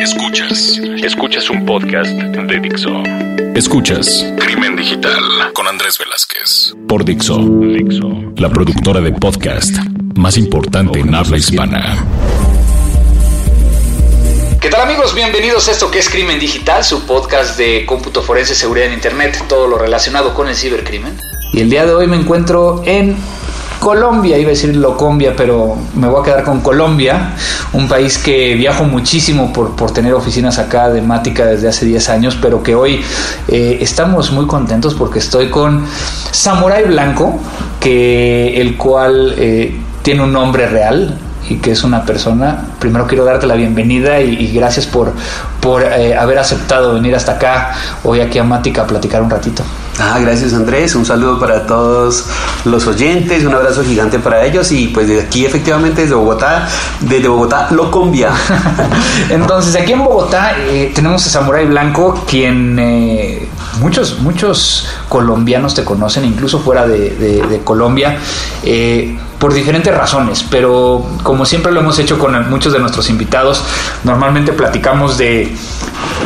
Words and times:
Escuchas. 0.00 0.80
Escuchas 1.04 1.50
un 1.50 1.66
podcast 1.66 2.10
de 2.10 2.60
Dixo. 2.60 3.02
Escuchas 3.54 4.26
Crimen 4.38 4.74
Digital 4.74 5.52
con 5.52 5.68
Andrés 5.68 5.98
Velázquez. 5.98 6.74
Por 6.88 7.04
Dixo. 7.04 7.38
Dixo. 7.38 8.32
La 8.36 8.48
productora 8.48 9.02
de 9.02 9.12
podcast 9.12 9.76
más 10.16 10.38
importante 10.38 11.00
en 11.00 11.14
habla 11.14 11.36
hispana. 11.36 12.02
¿Qué 14.58 14.70
tal 14.70 14.80
amigos? 14.80 15.14
Bienvenidos 15.14 15.68
a 15.68 15.72
esto 15.72 15.90
que 15.90 15.98
es 15.98 16.08
Crimen 16.08 16.40
Digital, 16.40 16.82
su 16.82 17.04
podcast 17.04 17.58
de 17.58 17.84
cómputo 17.84 18.22
forense, 18.22 18.54
seguridad 18.54 18.86
en 18.86 18.94
Internet, 18.94 19.44
todo 19.50 19.68
lo 19.68 19.76
relacionado 19.76 20.32
con 20.32 20.48
el 20.48 20.54
cibercrimen. 20.54 21.18
Y 21.52 21.60
el 21.60 21.68
día 21.68 21.84
de 21.84 21.92
hoy 21.92 22.06
me 22.06 22.16
encuentro 22.16 22.82
en 22.86 23.18
Colombia, 23.80 24.38
iba 24.38 24.48
a 24.48 24.50
decir 24.50 24.76
Locombia, 24.76 25.34
pero 25.34 25.76
me 25.94 26.06
voy 26.06 26.20
a 26.20 26.24
quedar 26.24 26.44
con 26.44 26.60
Colombia, 26.60 27.34
un 27.72 27.88
país 27.88 28.18
que 28.18 28.54
viajo 28.54 28.84
muchísimo 28.84 29.52
por, 29.52 29.74
por 29.74 29.90
tener 29.90 30.12
oficinas 30.12 30.58
acá 30.58 30.90
de 30.90 31.00
Mática 31.00 31.46
desde 31.46 31.68
hace 31.68 31.86
10 31.86 32.08
años, 32.10 32.38
pero 32.40 32.62
que 32.62 32.74
hoy 32.74 33.02
eh, 33.48 33.78
estamos 33.80 34.32
muy 34.32 34.46
contentos 34.46 34.94
porque 34.94 35.18
estoy 35.18 35.48
con 35.48 35.86
Samurai 36.30 36.84
Blanco, 36.84 37.40
que 37.80 38.60
el 38.60 38.76
cual 38.76 39.34
eh, 39.38 39.80
tiene 40.02 40.22
un 40.22 40.32
nombre 40.32 40.68
real, 40.68 41.18
y 41.48 41.56
que 41.56 41.72
es 41.72 41.82
una 41.82 42.04
persona, 42.04 42.66
primero 42.78 43.06
quiero 43.06 43.24
darte 43.24 43.46
la 43.46 43.54
bienvenida 43.54 44.20
y, 44.20 44.52
gracias 44.52 44.86
por, 44.86 45.12
por 45.60 45.82
eh, 45.82 46.14
haber 46.14 46.38
aceptado 46.38 46.94
venir 46.94 47.16
hasta 47.16 47.32
acá, 47.32 47.74
hoy 48.04 48.20
aquí 48.20 48.38
a 48.38 48.44
Mática 48.44 48.82
a 48.82 48.86
platicar 48.86 49.22
un 49.22 49.30
ratito. 49.30 49.64
Ah, 49.98 50.18
gracias 50.18 50.54
Andrés, 50.54 50.94
un 50.94 51.04
saludo 51.04 51.38
para 51.38 51.66
todos 51.66 52.24
los 52.64 52.86
oyentes, 52.86 53.44
un 53.44 53.54
abrazo 53.54 53.82
gigante 53.84 54.18
para 54.18 54.44
ellos 54.46 54.72
y 54.72 54.88
pues 54.88 55.08
desde 55.08 55.22
aquí 55.22 55.44
efectivamente 55.44 56.02
desde 56.02 56.14
Bogotá, 56.14 56.68
desde 57.00 57.28
Bogotá, 57.28 57.68
Locombia. 57.70 58.30
Entonces 59.30 59.76
aquí 59.76 59.92
en 59.92 59.98
Bogotá 59.98 60.56
eh, 60.58 60.92
tenemos 60.94 61.26
a 61.26 61.30
Samurai 61.30 61.66
Blanco, 61.66 62.24
quien 62.26 62.78
eh, 62.78 63.48
muchos, 63.80 64.20
muchos 64.20 64.88
colombianos 65.08 65.74
te 65.74 65.84
conocen, 65.84 66.24
incluso 66.24 66.60
fuera 66.60 66.86
de, 66.86 67.60
Colombia. 67.64 68.16
Eh, 68.62 69.18
por 69.38 69.54
diferentes 69.54 69.94
razones, 69.94 70.44
pero 70.50 71.06
como 71.22 71.46
siempre 71.46 71.72
lo 71.72 71.80
hemos 71.80 71.98
hecho 71.98 72.18
con 72.18 72.50
muchos 72.50 72.74
de 72.74 72.78
nuestros 72.78 73.08
invitados, 73.08 73.64
normalmente 74.04 74.52
platicamos 74.52 75.16
de, 75.16 75.56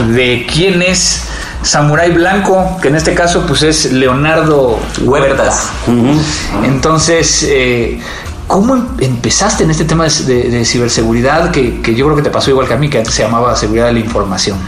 de 0.09 0.47
quién 0.53 0.83
es 0.83 1.29
Samurai 1.65 2.13
Blanco, 2.13 2.79
que 2.81 2.89
en 2.89 2.97
este 2.97 3.15
caso 3.15 3.45
pues 3.47 3.63
es 3.63 3.93
Leonardo 3.93 4.79
Huertas. 5.03 5.71
Uh 5.87 5.91
-huh. 5.91 6.21
Entonces, 6.65 7.43
eh, 7.49 7.99
¿cómo 8.47 8.77
em-, 8.77 8.87
empezaste 9.01 9.65
en 9.65 9.71
este 9.71 9.85
tema 9.85 10.05
de, 10.05 10.25
de, 10.25 10.51
de 10.51 10.65
ciberseguridad 10.65 11.51
que, 11.51 11.81
que, 11.81 11.95
yo 11.95 12.05
creo 12.05 12.17
que 12.17 12.23
te 12.23 12.31
pasó 12.31 12.51
igual 12.51 12.69
que 12.69 12.75
a 12.75 12.77
mí, 12.77 12.91
que 12.91 12.99
antes 12.99 13.15
se 13.15 13.23
llamaba 13.23 13.57
seguridad 13.57 13.87
de 13.87 13.95
la 13.95 14.01
información? 14.01 14.59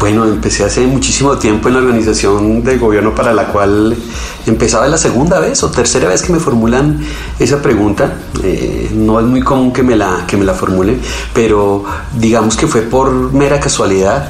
Bueno, 0.00 0.24
empecé 0.24 0.64
hace 0.64 0.80
muchísimo 0.80 1.38
tiempo 1.38 1.68
en 1.68 1.74
la 1.74 1.80
organización 1.80 2.64
del 2.64 2.80
gobierno 2.80 3.14
para 3.14 3.32
la 3.32 3.46
cual 3.46 3.96
empezaba 4.44 4.88
la 4.88 4.98
segunda 4.98 5.38
vez 5.38 5.62
o 5.62 5.70
tercera 5.70 6.08
vez 6.08 6.22
que 6.22 6.32
me 6.32 6.40
formulan 6.40 6.98
esa 7.38 7.62
pregunta. 7.62 8.14
Eh, 8.42 8.90
no 8.94 9.20
es 9.20 9.26
muy 9.26 9.42
común 9.42 9.72
que 9.72 9.84
me, 9.84 9.94
la, 9.94 10.24
que 10.26 10.36
me 10.36 10.44
la 10.44 10.54
formulen, 10.54 11.00
pero 11.32 11.84
digamos 12.18 12.56
que 12.56 12.66
fue 12.66 12.82
por 12.82 13.32
mera 13.32 13.60
casualidad. 13.60 14.28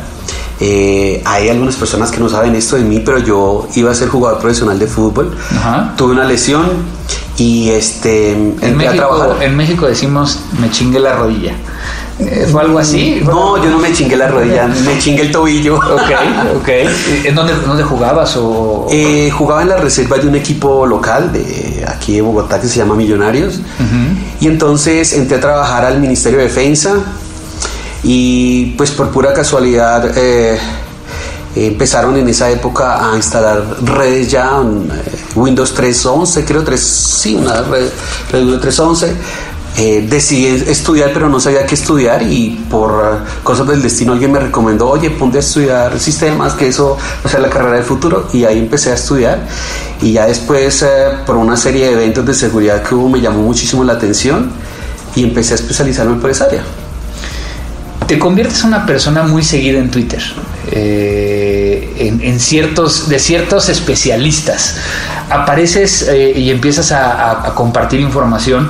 Eh, 0.65 1.21
hay 1.25 1.49
algunas 1.49 1.75
personas 1.75 2.13
que 2.13 2.21
no 2.21 2.29
saben 2.29 2.55
esto 2.55 2.77
de 2.77 2.85
mí, 2.85 3.03
pero 3.05 3.19
yo 3.19 3.67
iba 3.75 3.91
a 3.91 3.95
ser 3.95 4.09
jugador 4.09 4.39
profesional 4.39 4.79
de 4.79 4.87
fútbol. 4.87 5.37
Ajá. 5.51 5.93
Tuve 5.97 6.13
una 6.13 6.25
lesión 6.25 6.71
y 7.37 7.71
este 7.71 8.31
en 8.31 8.77
México, 8.77 9.37
en 9.41 9.57
México 9.57 9.87
decimos 9.87 10.39
me 10.61 10.71
chingué 10.71 11.01
la 11.01 11.17
rodilla. 11.17 11.55
¿Fue 12.53 12.63
algo 12.63 12.79
así? 12.79 13.21
No, 13.25 13.61
yo 13.61 13.71
no 13.71 13.79
me 13.79 13.93
chingué 13.93 14.17
la 14.17 14.29
rodilla, 14.29 14.69
me 14.69 14.99
chingué 15.01 15.23
el 15.23 15.33
tobillo. 15.33 15.79
Ok, 15.79 16.13
ok. 16.61 16.69
¿En 17.25 17.35
dónde, 17.35 17.55
dónde 17.67 17.83
jugabas? 17.83 18.37
O... 18.37 18.87
Eh, 18.93 19.31
jugaba 19.31 19.63
en 19.63 19.71
la 19.71 19.79
reserva 19.79 20.19
de 20.19 20.29
un 20.29 20.37
equipo 20.37 20.87
local 20.87 21.33
de 21.33 21.85
aquí 21.89 22.15
de 22.15 22.23
Bogotá 22.23 22.61
que 22.61 22.69
se 22.69 22.79
llama 22.79 22.95
Millonarios. 22.95 23.57
Uh 23.57 23.83
-huh. 23.83 24.43
Y 24.43 24.47
entonces 24.47 25.13
entré 25.15 25.39
a 25.39 25.41
trabajar 25.41 25.85
al 25.85 25.99
Ministerio 25.99 26.39
de 26.39 26.45
Defensa 26.45 26.95
y 28.05 28.67
pues 28.77 28.91
por 28.91 29.11
pura 29.11 29.33
casualidad 29.33 30.17
eh, 30.17 30.59
empezaron 31.55 32.17
en 32.17 32.29
esa 32.29 32.51
época 32.51 33.13
a 33.13 33.17
instalar 33.17 33.63
redes 33.85 34.31
ya, 34.31 34.61
eh, 34.61 35.17
Windows 35.37 35.77
3.11, 35.77 36.45
creo, 36.45 36.65
3, 36.65 36.81
sí, 36.81 37.37
una 37.37 37.63
red, 37.63 37.89
Windows 38.33 38.63
3.11. 38.63 39.13
Eh, 39.79 40.07
decidí 40.07 40.49
estudiar, 40.71 41.13
pero 41.15 41.31
no 41.31 41.41
sabía 41.41 41.65
qué 41.65 41.75
estudiar 41.75 42.23
y 42.23 42.63
por 42.69 43.21
cosas 43.43 43.67
del 43.67 43.81
destino 43.81 44.13
alguien 44.13 44.31
me 44.31 44.39
recomendó, 44.39 44.91
oye, 44.91 45.09
ponte 45.09 45.39
a 45.39 45.41
estudiar 45.41 45.99
sistemas, 45.99 46.53
que 46.53 46.69
eso 46.69 46.99
va 47.25 47.27
a 47.27 47.29
ser 47.31 47.41
la 47.41 47.49
carrera 47.49 47.77
del 47.77 47.85
futuro 47.85 48.29
y 48.35 48.45
ahí 48.45 48.59
empecé 48.59 48.91
a 48.91 48.95
estudiar. 48.95 49.47
Y 50.03 50.13
ya 50.13 50.27
después 50.27 50.85
por 51.25 51.37
una 51.37 51.57
serie 51.57 51.87
de 51.87 51.93
eventos 51.93 52.27
de 52.27 52.35
seguridad 52.35 52.83
que 52.83 52.95
hubo 52.95 53.09
me 53.09 53.23
llamó 53.23 53.41
muchísimo 53.45 53.83
la 53.83 53.95
atención 53.95 54.51
y 55.15 55.25
empecé 55.25 55.53
a 55.53 55.55
especializarme 55.55 56.21
por 56.21 56.29
esa 56.29 56.45
área 56.45 56.63
te 58.13 58.19
conviertes 58.19 58.61
en 58.61 58.67
una 58.67 58.85
persona 58.85 59.23
muy 59.23 59.43
seguida 59.43 59.79
en 59.79 59.91
Twitter, 59.91 60.23
eh, 60.71 62.19
en, 62.21 62.39
ciertos, 62.39 63.09
de 63.09 63.19
ciertos 63.19 63.71
especialistas. 63.71 64.77
Apareces 65.31 66.07
eh, 66.09 66.35
y 66.37 66.51
empiezas 66.51 66.93
a, 66.93 67.55
compartir 67.55 68.01
información 68.01 68.69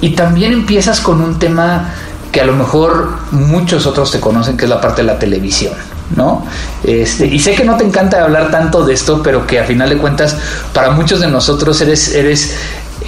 y 0.00 0.16
también 0.16 0.52
empiezas 0.52 1.00
con 1.00 1.20
un 1.20 1.38
tema 1.38 1.94
que 2.32 2.40
a 2.40 2.44
lo 2.44 2.54
mejor 2.54 3.16
muchos 3.30 3.86
otros 3.86 4.10
te 4.10 4.18
conocen, 4.18 4.56
que 4.56 4.64
es 4.64 4.68
la 4.68 4.80
parte 4.80 5.02
de 5.02 5.06
la 5.06 5.20
televisión. 5.20 5.74
¿no? 6.16 6.44
Este, 6.82 7.28
y 7.28 7.38
sé 7.38 7.54
que 7.54 7.62
no 7.62 7.76
te 7.76 7.84
encanta 7.84 8.24
hablar 8.24 8.50
tanto 8.50 8.84
de 8.84 8.94
esto, 8.94 9.22
pero 9.22 9.46
que 9.46 9.60
a 9.60 9.64
final 9.64 9.88
de 9.88 9.98
cuentas, 9.98 10.36
para 10.74 10.90
muchos 10.90 11.20
de 11.20 11.28
nosotros 11.28 11.80
eres, 11.80 12.12
eres 12.12 12.56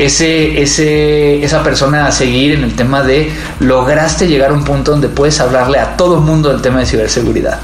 ese, 0.05 0.63
ese, 0.63 1.45
esa 1.45 1.63
persona 1.63 2.07
a 2.07 2.13
seguir 2.13 2.53
en 2.53 2.65
el 2.65 2.75
tema 2.75 3.03
de 3.03 3.33
lograste 3.61 4.27
llegar 4.27 4.51
a 4.51 4.55
un 4.55 4.65
punto 4.65 4.93
donde 4.93 5.09
puedes 5.09 5.41
hablarle 5.41 5.79
a 5.79 5.97
todo 5.97 6.17
el 6.17 6.21
mundo 6.23 6.49
del 6.49 6.63
tema 6.63 6.81
de 6.81 6.87
ciberseguridad. 6.87 7.61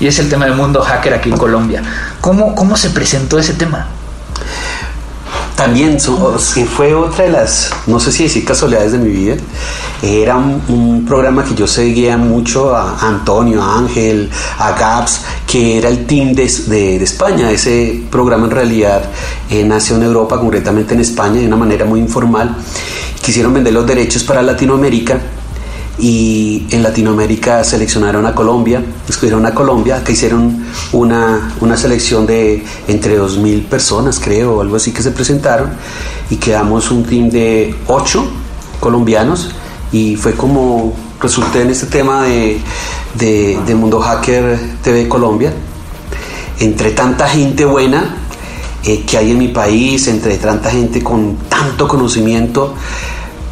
Y 0.00 0.06
es 0.06 0.18
el 0.18 0.28
tema 0.28 0.46
del 0.46 0.54
mundo 0.54 0.80
hacker 0.80 1.14
aquí 1.14 1.30
en 1.30 1.36
Colombia. 1.36 1.82
¿Cómo, 2.20 2.54
cómo 2.54 2.76
se 2.76 2.90
presentó 2.90 3.38
ese 3.38 3.54
tema? 3.54 3.88
También 5.56 5.98
fue 6.00 6.94
otra 6.94 7.24
de 7.24 7.30
las, 7.30 7.70
no 7.86 8.00
sé 8.00 8.10
si 8.10 8.24
decir 8.24 8.44
casualidades 8.44 8.92
de 8.92 8.98
mi 8.98 9.10
vida. 9.10 9.36
Era 10.02 10.36
un, 10.36 10.60
un 10.68 11.04
programa 11.06 11.44
que 11.44 11.54
yo 11.54 11.68
seguía 11.68 12.16
mucho 12.16 12.74
a 12.74 12.98
Antonio, 13.00 13.62
a 13.62 13.78
Ángel, 13.78 14.30
a 14.58 14.72
Gaps, 14.72 15.20
que 15.46 15.78
era 15.78 15.88
el 15.88 16.06
team 16.06 16.34
de, 16.34 16.50
de, 16.66 16.98
de 16.98 17.04
España. 17.04 17.50
Ese 17.52 18.02
programa 18.10 18.46
en 18.46 18.50
realidad 18.50 19.04
eh, 19.48 19.64
nació 19.64 19.94
en 19.96 20.02
Europa, 20.02 20.40
concretamente 20.40 20.94
en 20.94 21.00
España, 21.00 21.40
de 21.40 21.46
una 21.46 21.56
manera 21.56 21.84
muy 21.84 22.00
informal. 22.00 22.56
Quisieron 23.22 23.54
vender 23.54 23.72
los 23.72 23.86
derechos 23.86 24.24
para 24.24 24.42
Latinoamérica 24.42 25.20
y 25.98 26.66
en 26.70 26.82
Latinoamérica 26.82 27.62
seleccionaron 27.62 28.26
a 28.26 28.34
Colombia, 28.34 28.82
escogieron 29.08 29.46
a 29.46 29.54
Colombia, 29.54 30.02
que 30.02 30.12
hicieron 30.12 30.64
una, 30.92 31.54
una 31.60 31.76
selección 31.76 32.26
de 32.26 32.64
entre 32.88 33.18
2.000 33.18 33.66
personas, 33.66 34.18
creo, 34.18 34.56
o 34.56 34.60
algo 34.60 34.76
así 34.76 34.92
que 34.92 35.02
se 35.02 35.12
presentaron, 35.12 35.70
y 36.30 36.36
quedamos 36.36 36.90
un 36.90 37.04
team 37.04 37.30
de 37.30 37.74
8 37.86 38.24
colombianos, 38.80 39.50
y 39.92 40.16
fue 40.16 40.32
como 40.32 40.94
resulté 41.20 41.62
en 41.62 41.70
este 41.70 41.86
tema 41.86 42.24
de, 42.24 42.60
de, 43.14 43.74
Mundo 43.74 44.00
Hacker 44.00 44.58
TV 44.82 45.08
Colombia, 45.08 45.52
entre 46.58 46.90
tanta 46.90 47.28
gente 47.28 47.64
buena 47.64 48.16
eh, 48.84 49.04
que 49.06 49.16
hay 49.16 49.30
en 49.30 49.38
mi 49.38 49.48
país, 49.48 50.08
entre 50.08 50.36
tanta 50.38 50.70
gente 50.70 51.02
con 51.02 51.36
tanto 51.48 51.86
conocimiento, 51.86 52.74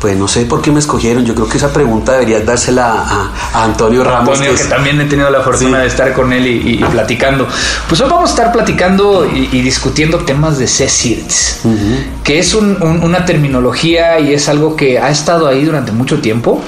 pues 0.02 0.16
no 0.16 0.26
sé 0.26 0.46
por 0.46 0.60
qué 0.60 0.72
me 0.72 0.80
escogieron. 0.80 1.24
Yo 1.24 1.32
creo 1.32 1.48
que 1.48 1.58
esa 1.58 1.72
pregunta 1.72 2.14
debería 2.14 2.40
dársela 2.40 2.92
a, 2.92 3.30
a 3.54 3.64
Antonio 3.64 4.02
Ramos. 4.02 4.30
Antonio, 4.30 4.50
que, 4.50 4.56
es... 4.56 4.62
que, 4.62 4.68
también 4.68 5.00
he 5.00 5.04
tenido 5.04 5.30
la 5.30 5.42
fortuna 5.42 5.76
sí. 5.76 5.82
de 5.82 5.86
estar 5.86 6.12
con 6.12 6.32
él 6.32 6.44
y, 6.44 6.50
y, 6.50 6.72
y, 6.80 6.84
platicando. 6.90 7.46
Pues 7.88 8.00
hoy 8.00 8.10
vamos 8.10 8.30
a 8.30 8.32
estar 8.32 8.50
platicando 8.52 9.24
y, 9.32 9.48
y 9.52 9.62
discutiendo 9.62 10.18
temas 10.18 10.58
de 10.58 10.64
CSIRTs, 10.64 11.60
uh 11.62 11.68
-huh. 11.68 12.22
que 12.24 12.40
es 12.40 12.52
un, 12.52 12.82
un, 12.82 13.04
una 13.04 13.24
terminología 13.24 14.18
y 14.18 14.34
es 14.34 14.48
algo 14.48 14.74
que 14.74 14.98
ha 14.98 15.08
estado 15.08 15.46
ahí 15.46 15.64
durante 15.64 15.92
mucho 15.92 16.18
tiempo. 16.20 16.60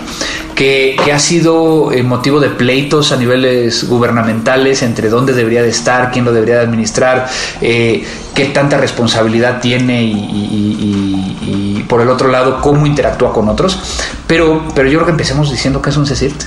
Que, 0.54 0.96
que, 1.04 1.12
ha 1.12 1.18
sido 1.18 1.90
eh, 1.90 2.02
motivo 2.04 2.38
de 2.38 2.48
pleitos 2.48 3.10
a 3.10 3.16
niveles 3.16 3.88
gubernamentales 3.88 4.82
entre 4.82 5.08
dónde 5.08 5.32
debería 5.32 5.62
de 5.62 5.70
estar, 5.70 6.12
quién 6.12 6.24
lo 6.24 6.32
debería 6.32 6.56
de 6.56 6.60
administrar, 6.60 7.28
eh, 7.60 8.04
qué 8.34 8.46
tanta 8.46 8.76
responsabilidad 8.78 9.60
tiene 9.60 10.04
y, 10.04 10.12
y, 10.12 11.78
y, 11.78 11.82
por 11.88 12.00
el 12.00 12.08
otro 12.08 12.28
lado 12.28 12.60
cómo 12.60 12.86
interactúa 12.86 13.32
con 13.32 13.48
otros. 13.48 13.78
Pero, 14.26 14.62
pero 14.74 14.88
yo 14.88 14.98
creo 14.98 15.06
que 15.06 15.12
empecemos 15.12 15.50
diciendo 15.50 15.82
que 15.82 15.90
es 15.90 15.96
un 15.96 16.06
CECIRT. 16.06 16.44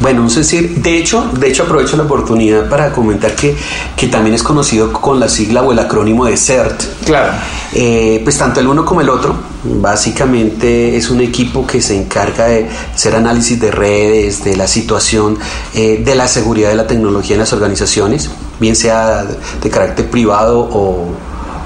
Bueno, 0.00 0.22
un 0.22 0.30
CECIRT, 0.30 0.78
de 0.78 0.98
hecho, 0.98 1.30
de 1.38 1.48
hecho 1.48 1.62
aprovecho 1.64 1.96
la 1.96 2.04
oportunidad 2.04 2.68
para 2.68 2.92
comentar 2.92 3.34
que, 3.34 3.56
que 3.96 4.08
también 4.08 4.34
es 4.34 4.42
conocido 4.42 4.92
con 4.92 5.20
la 5.20 5.28
sigla 5.28 5.62
o 5.62 5.72
el 5.72 5.78
acrónimo 5.78 6.24
de 6.26 6.36
CERT. 6.36 6.82
Claro. 7.06 7.32
Eh, 7.72 8.20
pues 8.22 8.36
tanto 8.36 8.60
el 8.60 8.66
uno 8.66 8.84
como 8.84 9.00
el 9.00 9.08
otro 9.08 9.53
Básicamente 9.64 10.96
es 10.96 11.10
un 11.10 11.20
equipo 11.20 11.66
que 11.66 11.80
se 11.80 11.96
encarga 11.96 12.46
de 12.46 12.68
hacer 12.94 13.16
análisis 13.16 13.58
de 13.58 13.70
redes, 13.70 14.44
de 14.44 14.56
la 14.56 14.66
situación 14.66 15.38
eh, 15.74 16.02
de 16.04 16.14
la 16.14 16.28
seguridad 16.28 16.68
de 16.68 16.74
la 16.74 16.86
tecnología 16.86 17.34
en 17.34 17.40
las 17.40 17.52
organizaciones, 17.54 18.30
bien 18.60 18.76
sea 18.76 19.24
de 19.24 19.70
carácter 19.70 20.10
privado 20.10 20.68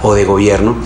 o, 0.03 0.15
de 0.15 0.25
gobierno, 0.25 0.77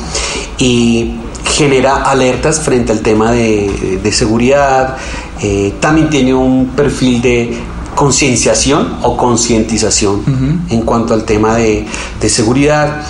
y 0.59 1.17
genera 1.45 1.97
alertas 1.97 2.61
frente 2.61 2.93
al 2.93 3.01
tema 3.01 3.31
de, 3.31 4.11
seguridad. 4.11 4.97
Eh, 5.43 5.75
también 5.81 6.09
tiene 6.09 6.33
un 6.33 6.69
perfil 6.69 7.21
de 7.21 7.59
concienciación 7.95 8.99
o 9.03 9.17
concientización 9.17 10.23
en 10.71 10.83
cuanto 10.83 11.15
al 11.15 11.25
tema 11.25 11.57
de, 11.57 11.87
seguridad 12.29 13.03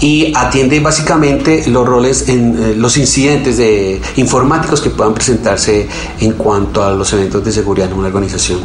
y 0.00 0.32
atiende 0.36 0.80
básicamente 0.80 1.64
los 1.68 1.86
roles 1.86 2.28
en 2.28 2.56
eh, 2.56 2.74
los 2.76 2.96
incidentes 2.96 3.56
de 3.56 4.00
informáticos 4.16 4.80
que 4.80 4.90
puedan 4.90 5.14
presentarse 5.14 5.88
en 6.20 6.32
cuanto 6.32 6.84
a 6.84 6.92
los 6.92 7.12
eventos 7.12 7.44
de 7.44 7.52
seguridad 7.52 7.90
en 7.90 7.98
una 7.98 8.08
organización. 8.08 8.60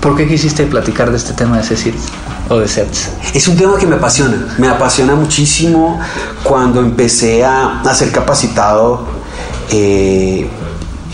¿Por 0.00 0.16
qué 0.16 0.26
quisiste 0.26 0.66
platicar 0.66 1.12
de 1.12 1.16
este 1.16 1.32
tema 1.32 1.58
de 1.58 1.62
CECIRS 1.62 2.02
o 2.48 2.58
de 2.58 2.66
CERTS? 2.66 3.10
Es 3.34 3.46
un 3.46 3.56
tema 3.56 3.78
que 3.78 3.86
me 3.86 3.94
apasiona, 3.94 4.56
me 4.58 4.66
apasiona 4.66 5.14
muchísimo 5.14 6.00
cuando 6.42 6.80
empecé 6.80 7.44
a, 7.44 7.80
ser 7.94 8.10
capacitado 8.10 9.06
eh, 9.70 10.48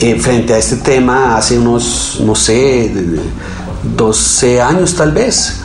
eh, 0.00 0.18
frente 0.18 0.54
a 0.54 0.58
este 0.58 0.76
tema 0.76 1.36
hace 1.36 1.58
unos, 1.58 2.22
no 2.24 2.34
sé, 2.34 2.90
12 3.94 4.62
años 4.62 4.94
tal 4.94 5.12
vez, 5.12 5.60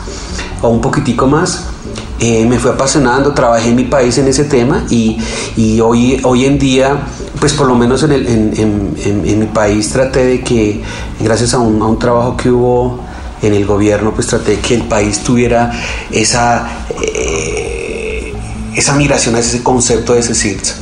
o 0.60 0.68
un 0.68 0.82
poquitico 0.82 1.26
más. 1.26 1.73
Eh, 2.20 2.46
me 2.46 2.60
fue 2.60 2.70
apasionando, 2.70 3.34
trabajé 3.34 3.70
en 3.70 3.76
mi 3.76 3.84
país 3.84 4.16
en 4.18 4.28
ese 4.28 4.44
tema 4.44 4.86
y, 4.88 5.18
y 5.56 5.80
hoy, 5.80 6.20
hoy 6.22 6.44
en 6.44 6.60
día, 6.60 6.96
pues 7.40 7.52
por 7.54 7.66
lo 7.66 7.74
menos 7.74 8.04
en, 8.04 8.12
el, 8.12 8.26
en, 8.28 8.94
en, 9.04 9.38
mi 9.40 9.46
país 9.46 9.90
traté 9.90 10.24
de 10.24 10.40
que, 10.40 10.80
gracias 11.18 11.54
a 11.54 11.58
un, 11.58 11.82
a 11.82 11.86
un, 11.86 11.98
trabajo 11.98 12.36
que 12.36 12.50
hubo 12.50 13.00
en 13.42 13.52
el 13.52 13.66
gobierno, 13.66 14.12
pues 14.14 14.28
traté 14.28 14.52
de 14.52 14.60
que 14.60 14.74
el 14.74 14.82
país 14.82 15.24
tuviera 15.24 15.72
esa, 16.12 16.86
eh, 17.02 18.32
esa 18.76 18.94
migración 18.94 19.34
a 19.34 19.40
ese 19.40 19.62
concepto 19.64 20.14
de 20.14 20.20
ese 20.20 20.34
CIRTS 20.34 20.76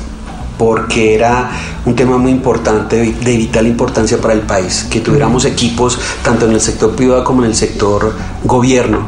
porque 0.59 1.15
era 1.15 1.51
un 1.85 1.97
tema 1.97 2.19
muy 2.19 2.31
importante, 2.31 2.97
de 2.97 3.37
vital 3.37 3.67
importancia 3.67 4.19
para 4.19 4.35
el 4.35 4.43
país, 4.43 4.87
que 4.89 5.01
tuviéramos 5.01 5.45
equipos 5.45 5.99
tanto 6.23 6.47
en 6.47 6.53
el 6.53 6.61
sector 6.61 6.95
privado 6.95 7.25
como 7.25 7.43
en 7.43 7.51
el 7.51 7.57
sector 7.57 8.15
gobierno. 8.45 9.01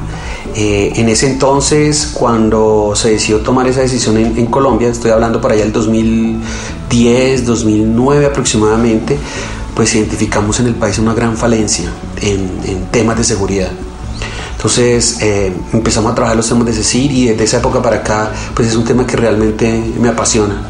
Eh, 0.56 0.92
en 0.96 1.08
ese 1.08 1.26
entonces, 1.26 2.12
cuando 2.14 2.92
se 2.94 3.10
decidió 3.10 3.40
tomar 3.40 3.66
esa 3.66 3.80
decisión 3.80 4.16
en, 4.16 4.46
Colombia, 4.46 4.88
estoy 4.88 5.10
hablando 5.10 5.40
para 5.40 5.54
allá 5.54 5.64
del 5.64 5.72
2010, 5.72 7.44
2009 7.44 8.26
aproximadamente, 8.26 9.18
pues 9.74 9.92
identificamos 9.96 10.60
en 10.60 10.66
el 10.66 10.74
país 10.76 10.98
una 10.98 11.12
gran 11.12 11.36
falencia 11.36 11.90
en, 12.20 12.86
temas 12.92 13.18
de 13.18 13.24
seguridad. 13.24 13.70
Entonces 14.56 15.18
eh, 15.20 15.52
empezamos 15.72 16.12
a 16.12 16.14
trabajar 16.14 16.36
los 16.36 16.48
temas 16.48 16.66
de 16.66 16.72
CECIR 16.72 17.10
y 17.10 17.26
desde 17.26 17.44
esa 17.44 17.56
época 17.58 17.82
para 17.82 17.96
acá, 17.96 18.32
pues 18.54 18.68
es 18.68 18.76
un 18.76 18.84
tema 18.84 19.04
que 19.06 19.16
realmente 19.16 19.92
me 20.00 20.08
apasiona. 20.08 20.62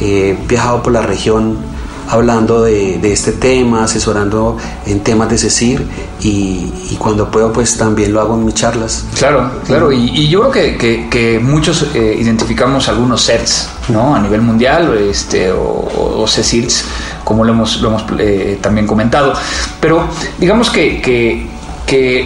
He 0.00 0.38
viajado 0.48 0.80
por 0.82 0.92
la 0.92 1.02
región 1.02 1.73
hablando 2.08 2.62
de, 2.62 3.12
este 3.12 3.32
tema, 3.32 3.84
asesorando 3.84 4.56
en 4.86 5.00
temas 5.00 5.28
de 5.30 5.38
CECIR 5.38 5.84
y, 6.20 6.96
cuando 6.98 7.30
puedo 7.30 7.52
pues 7.52 7.76
también 7.76 8.12
lo 8.12 8.20
hago 8.20 8.34
en 8.34 8.44
mis 8.44 8.54
charlas. 8.54 9.04
Claro, 9.18 9.50
claro, 9.66 9.92
y, 9.92 10.28
yo 10.28 10.50
creo 10.50 10.78
que, 10.78 11.40
muchos 11.42 11.88
eh, 11.94 12.16
identificamos 12.18 12.88
algunos 12.88 13.24
CERTs 13.26 13.68
¿no? 13.88 14.14
a 14.14 14.20
nivel 14.20 14.40
mundial 14.42 14.96
este, 14.98 15.50
o, 15.52 16.22
o 16.22 16.26
CECIRs, 16.26 16.84
como 17.24 17.44
lo 17.44 17.52
hemos, 17.52 17.80
lo 17.80 17.88
hemos 17.88 18.04
eh, 18.18 18.58
también 18.60 18.86
comentado, 18.86 19.32
pero 19.80 20.06
digamos 20.38 20.70
que, 20.70 21.00
que, 21.00 21.52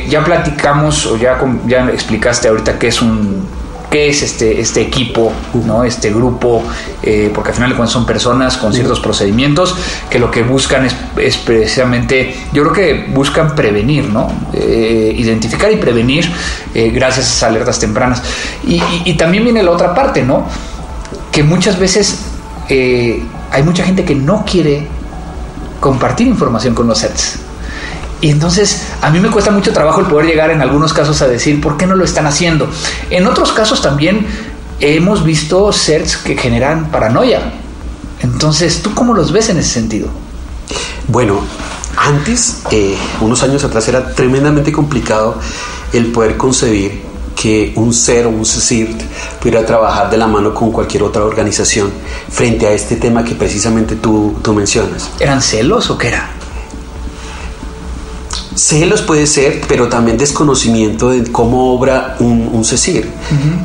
ya 0.08 0.24
platicamos 0.24 1.04
o 1.04 1.18
ya, 1.18 1.38
ya 1.66 1.90
explicaste 1.90 2.48
ahorita 2.48 2.78
que 2.78 2.88
es 2.88 3.02
un 3.02 3.46
qué 3.90 4.08
es 4.08 4.22
este, 4.22 4.60
este 4.60 4.82
equipo, 4.82 5.32
¿no? 5.64 5.84
este 5.84 6.10
grupo, 6.10 6.62
eh, 7.02 7.30
porque 7.34 7.50
al 7.50 7.54
final 7.54 7.70
de 7.70 7.76
cuentas 7.76 7.92
son 7.92 8.04
personas 8.04 8.56
con 8.56 8.72
ciertos 8.72 9.00
procedimientos 9.00 9.74
que 10.10 10.18
lo 10.18 10.30
que 10.30 10.42
buscan 10.42 10.86
es, 11.16 11.36
precisamente, 11.38 12.34
yo 12.52 12.62
creo 12.64 12.74
que 12.74 13.12
buscan 13.12 13.54
prevenir, 13.54 14.04
¿no? 14.04 14.30
Eh, 14.52 15.14
identificar 15.16 15.72
y 15.72 15.76
prevenir 15.76 16.30
eh, 16.74 16.90
gracias 16.90 17.26
a 17.26 17.28
esas 17.28 17.42
alertas 17.44 17.78
tempranas. 17.78 18.22
Y, 18.66 19.14
también 19.14 19.42
viene 19.42 19.62
la 19.62 19.72
otra 19.72 19.94
parte, 19.94 20.22
¿no? 20.22 20.46
Que 21.32 21.42
muchas 21.42 21.78
veces 21.78 22.20
hay 22.68 23.62
mucha 23.64 23.82
gente 23.82 24.04
que 24.04 24.14
no 24.14 24.44
quiere 24.44 24.86
compartir 25.80 26.26
información 26.26 26.74
con 26.74 26.86
los 26.86 26.98
sets. 26.98 27.47
Y 28.20 28.30
entonces 28.30 28.82
a 29.00 29.10
mí 29.10 29.20
me 29.20 29.30
cuesta 29.30 29.50
mucho 29.50 29.72
trabajo 29.72 30.00
el 30.00 30.06
poder 30.06 30.26
llegar 30.26 30.50
en 30.50 30.60
algunos 30.60 30.92
casos 30.92 31.22
a 31.22 31.28
decir 31.28 31.60
por 31.60 31.76
qué 31.76 31.86
no 31.86 31.94
lo 31.94 32.04
están 32.04 32.26
haciendo. 32.26 32.68
En 33.10 33.26
otros 33.26 33.52
casos 33.52 33.80
también 33.80 34.26
hemos 34.80 35.24
visto 35.24 35.72
sets 35.72 36.16
que 36.16 36.36
generan 36.36 36.90
paranoia. 36.90 37.52
Entonces, 38.20 38.82
¿tú 38.82 38.94
cómo 38.94 39.14
los 39.14 39.32
ves 39.32 39.48
en 39.50 39.58
ese 39.58 39.70
sentido? 39.70 40.08
Bueno, 41.06 41.40
antes, 41.96 42.62
eh, 42.70 42.96
unos 43.20 43.42
años 43.42 43.64
atrás, 43.64 43.88
era 43.88 44.14
tremendamente 44.14 44.72
complicado 44.72 45.36
el 45.92 46.06
poder 46.06 46.36
concebir 46.36 47.02
que 47.40 47.72
un 47.76 47.94
ser 47.94 48.26
o 48.26 48.30
un 48.30 48.44
CIRT 48.44 49.00
pudiera 49.40 49.64
trabajar 49.64 50.10
de 50.10 50.16
la 50.16 50.26
mano 50.26 50.52
con 50.52 50.72
cualquier 50.72 51.04
otra 51.04 51.22
organización 51.24 51.90
frente 52.28 52.66
a 52.66 52.72
este 52.72 52.96
tema 52.96 53.22
que 53.22 53.36
precisamente 53.36 53.94
tú, 53.94 54.36
tú 54.42 54.52
mencionas. 54.52 55.08
¿Eran 55.20 55.40
celos 55.40 55.88
o 55.90 55.96
qué 55.96 56.08
era? 56.08 56.30
Celos 58.58 59.02
puede 59.02 59.28
ser, 59.28 59.60
pero 59.68 59.88
también 59.88 60.18
desconocimiento 60.18 61.10
de 61.10 61.30
cómo 61.30 61.72
obra 61.72 62.16
un, 62.18 62.50
un 62.52 62.64
CECIR. 62.64 63.08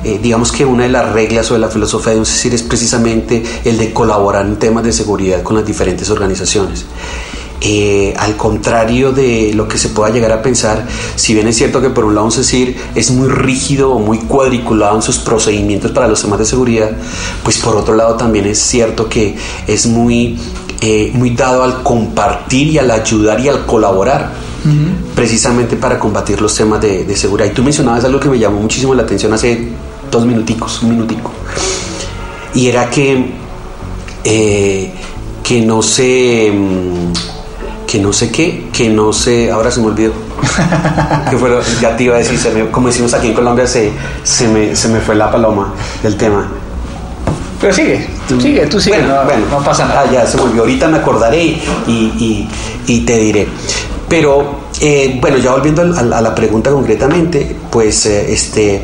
Eh, 0.03 0.19
digamos 0.21 0.51
que 0.51 0.65
una 0.65 0.83
de 0.83 0.89
las 0.89 1.11
reglas 1.11 1.49
o 1.49 1.55
de 1.55 1.59
la 1.59 1.69
filosofía 1.69 2.13
de 2.13 2.19
un 2.19 2.27
CECIR 2.27 2.53
es 2.53 2.61
precisamente 2.61 3.43
el 3.65 3.79
de 3.79 3.91
colaborar 3.91 4.45
en 4.45 4.57
temas 4.57 4.83
de 4.83 4.93
seguridad 4.93 5.41
con 5.41 5.55
las 5.55 5.65
diferentes 5.65 6.11
organizaciones. 6.11 6.85
Eh, 7.59 8.13
al 8.19 8.37
contrario 8.37 9.11
de 9.11 9.51
lo 9.55 9.67
que 9.67 9.79
se 9.79 9.89
pueda 9.89 10.13
llegar 10.13 10.31
a 10.31 10.43
pensar, 10.43 10.85
si 11.15 11.33
bien 11.33 11.47
es 11.47 11.57
cierto 11.57 11.81
que 11.81 11.89
por 11.89 12.05
un 12.05 12.13
lado 12.13 12.27
un 12.27 12.31
CECIR 12.31 12.75
es 12.93 13.09
muy 13.09 13.29
rígido 13.29 13.93
o 13.93 13.99
muy 13.99 14.19
cuadriculado 14.19 14.95
en 14.95 15.01
sus 15.01 15.17
procedimientos 15.17 15.89
para 15.91 16.07
los 16.07 16.21
temas 16.21 16.37
de 16.37 16.45
seguridad, 16.45 16.91
pues 17.43 17.57
por 17.57 17.75
otro 17.75 17.95
lado 17.95 18.13
también 18.15 18.45
es 18.45 18.59
cierto 18.59 19.09
que 19.09 19.35
es 19.65 19.87
muy, 19.87 20.37
eh, 20.81 21.09
muy 21.15 21.31
dado 21.31 21.63
al 21.63 21.81
compartir 21.81 22.67
y 22.67 22.77
al 22.77 22.91
ayudar 22.91 23.39
y 23.39 23.49
al 23.49 23.65
colaborar 23.65 24.52
precisamente 25.15 25.75
para 25.75 25.99
combatir 25.99 26.41
los 26.41 26.55
temas 26.55 26.81
de, 26.81 27.15
seguridad. 27.15 27.49
Y 27.49 27.53
tú 27.53 27.63
mencionabas 27.63 28.03
algo 28.05 28.19
que 28.19 28.29
me 28.29 28.39
llamó 28.39 28.59
muchísimo 28.59 28.93
la 28.93 29.03
atención 29.03 29.33
hace 29.33 29.69
dos 30.11 30.25
minuticos, 30.25 30.81
un 30.83 30.89
minutico, 30.91 31.31
y 32.53 32.67
era 32.67 32.89
que, 32.89 33.31
eh, 34.23 34.93
que 35.41 35.61
no 35.61 35.81
sé, 35.81 36.51
mm, 36.53 37.87
que 37.87 37.99
no 37.99 38.13
sé 38.13 38.31
qué, 38.31 38.69
que 38.71 38.89
no 38.89 39.11
sé, 39.11 39.51
ahora 39.51 39.71
se 39.71 39.81
me 39.81 39.87
olvidó. 39.87 40.13
que 41.29 41.37
fue 41.37 41.49
lo, 41.49 41.61
ya 41.81 41.95
te 41.95 42.03
iba 42.03 42.15
a 42.15 42.19
decir, 42.19 42.39
como 42.71 42.87
decimos 42.87 43.13
aquí 43.13 43.27
en 43.27 43.33
Colombia, 43.33 43.65
se, 43.65 43.91
se, 44.23 44.47
me, 44.47 44.75
se 44.75 44.87
me 44.87 44.99
fue 44.99 45.15
la 45.15 45.31
paloma 45.31 45.73
del 46.01 46.15
tema. 46.15 46.49
Pero 47.59 47.73
sigue, 47.73 48.07
tú, 48.27 48.41
sigue, 48.41 48.65
tú 48.67 48.79
sigue, 48.79 49.01
no, 49.03 49.23
no, 49.23 49.63
pasa 49.63 49.85
nada. 49.85 50.03
Ah, 50.05 50.11
ya 50.11 50.27
se 50.27 50.35
volvió, 50.35 50.63
ahorita 50.63 50.89
me 50.89 50.97
acordaré 50.97 51.41
y, 51.45 51.61
y, 51.87 52.49
y 52.87 52.99
te 53.05 53.17
diré. 53.17 53.47
Pero 54.13 54.59
eh, 54.79 55.17
bueno, 55.19 55.39
ya 55.39 55.53
volviendo 55.53 55.81
a, 55.81 56.21
la 56.21 56.35
pregunta 56.35 56.69
concretamente, 56.69 57.55
pues 57.71 58.05
eh, 58.05 58.31
este, 58.31 58.83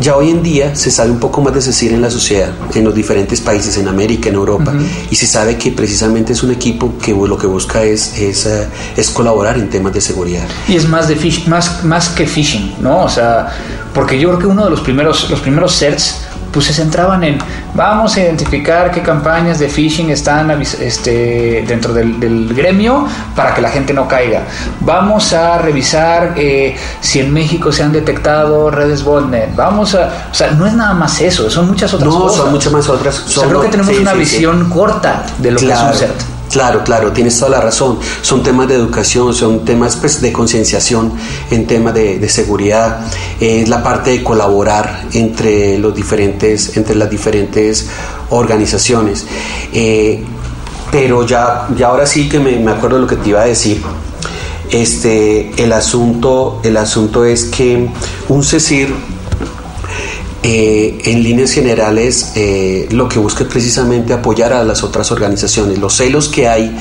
ya 0.00 0.14
hoy 0.16 0.28
en 0.28 0.42
día 0.42 0.76
se 0.76 0.90
sabe 0.90 1.10
un 1.10 1.18
poco 1.18 1.40
más 1.40 1.54
de 1.54 1.62
CECIR 1.62 1.94
en 1.94 2.02
la 2.02 2.10
sociedad, 2.10 2.50
en 2.74 2.84
los 2.84 2.94
diferentes 2.94 3.40
países, 3.40 3.78
en 3.78 3.88
América, 3.88 4.28
en 4.28 4.34
Europa, 4.34 4.74
y 5.10 5.16
se 5.16 5.26
sabe 5.26 5.56
que 5.56 5.72
precisamente 5.72 6.34
es 6.34 6.42
un 6.42 6.50
equipo 6.50 6.92
que 7.02 7.12
lo 7.12 7.38
que 7.38 7.46
busca 7.46 7.82
es, 7.84 8.18
es, 8.18 8.44
eh, 8.44 8.68
es 8.98 9.08
colaborar 9.08 9.56
en 9.56 9.70
temas 9.70 9.94
de 9.94 10.02
seguridad. 10.02 10.46
Y 10.68 10.76
es 10.76 10.86
más, 10.86 11.08
de 11.08 11.16
fish, 11.16 11.46
más, 11.46 11.82
más 11.82 12.10
que 12.10 12.26
phishing, 12.26 12.74
¿no? 12.82 13.04
O 13.04 13.08
sea, 13.08 13.48
porque 13.94 14.20
yo 14.20 14.28
creo 14.28 14.40
que 14.40 14.46
uno 14.46 14.64
de 14.64 14.70
los 14.70 14.82
primeros, 14.82 15.30
los 15.30 15.40
primeros 15.40 15.74
CERTs 15.78 16.16
pues 16.52 16.66
se 16.66 16.72
centraban 16.72 17.22
en 17.24 17.38
vamos 17.74 18.16
a 18.16 18.20
identificar 18.20 18.90
qué 18.90 19.02
campañas 19.02 19.58
de 19.58 19.68
phishing 19.68 20.10
están 20.10 20.50
este, 20.50 21.64
dentro 21.66 21.92
del, 21.92 22.48
gremio 22.54 23.06
para 23.36 23.54
que 23.54 23.60
la 23.60 23.70
gente 23.70 23.92
no 23.92 24.08
caiga. 24.08 24.42
Vamos 24.80 25.32
a 25.32 25.58
revisar 25.58 26.34
eh, 26.36 26.76
si 27.00 27.20
en 27.20 27.32
México 27.32 27.72
se 27.72 27.82
han 27.82 27.92
detectado 27.92 28.70
redes 28.70 29.04
botnet. 29.04 29.54
Vamos 29.54 29.94
a, 29.94 30.10
o 30.30 30.34
sea, 30.34 30.50
no 30.52 30.66
es 30.66 30.74
nada 30.74 30.94
más 30.94 31.20
eso, 31.20 31.48
son 31.48 31.68
muchas 31.68 31.94
otras 31.94 32.12
cosas. 32.12 32.36
No, 32.38 32.42
son 32.44 32.52
muchas 32.52 32.72
más 32.72 32.88
otras. 32.88 33.24
creo 33.46 33.60
que 33.60 33.68
tenemos 33.68 33.96
una 33.98 34.14
visión 34.14 34.68
corta 34.70 35.24
de 35.38 35.50
lo 35.52 35.60
que 35.60 35.70
es 35.70 35.80
un 35.80 35.94
CERT. 35.94 36.39
Claro, 36.50 36.82
claro, 36.82 37.12
tienes 37.12 37.38
toda 37.38 37.52
la 37.52 37.60
razón. 37.60 37.98
Son 38.22 38.42
temas 38.42 38.66
de 38.66 38.74
educación, 38.74 39.32
son 39.32 39.64
temas 39.64 39.96
pues, 39.96 40.20
de 40.20 40.32
concienciación 40.32 41.12
en 41.50 41.66
temas 41.66 41.94
de, 41.94 42.28
seguridad. 42.28 43.06
Es 43.38 43.68
la 43.68 43.82
parte 43.82 44.10
de 44.10 44.24
colaborar 44.24 45.06
entre, 45.12 45.78
los 45.78 45.94
diferentes, 45.94 46.76
entre 46.76 46.96
las 46.96 47.08
diferentes 47.08 47.88
organizaciones. 48.30 49.26
Eh, 49.72 50.24
Pero 50.90 51.24
ya, 51.24 51.68
ya 51.76 51.86
ahora 51.86 52.04
sí 52.04 52.28
que 52.28 52.40
me, 52.40 52.58
me 52.58 52.72
acuerdo 52.72 52.96
de 52.96 53.02
lo 53.02 53.08
que 53.08 53.16
te 53.16 53.28
iba 53.28 53.42
a 53.42 53.46
decir. 53.46 53.80
Este, 54.70 55.52
el 55.62 55.72
asunto, 55.72 56.60
el 56.64 56.76
asunto 56.76 57.24
es 57.24 57.44
que 57.44 57.88
un 58.28 58.44
CECIR 58.44 58.92
eh, 60.42 60.98
en 61.04 61.22
líneas 61.22 61.52
generales 61.52 62.32
eh, 62.34 62.88
lo 62.92 63.08
que 63.08 63.18
busca 63.18 63.44
es 63.44 63.50
precisamente 63.50 64.14
apoyar 64.14 64.54
a 64.54 64.64
las 64.64 64.82
otras 64.82 65.12
organizaciones. 65.12 65.78
Los 65.78 65.96
celos 65.96 66.28
que 66.28 66.48
hay 66.48 66.74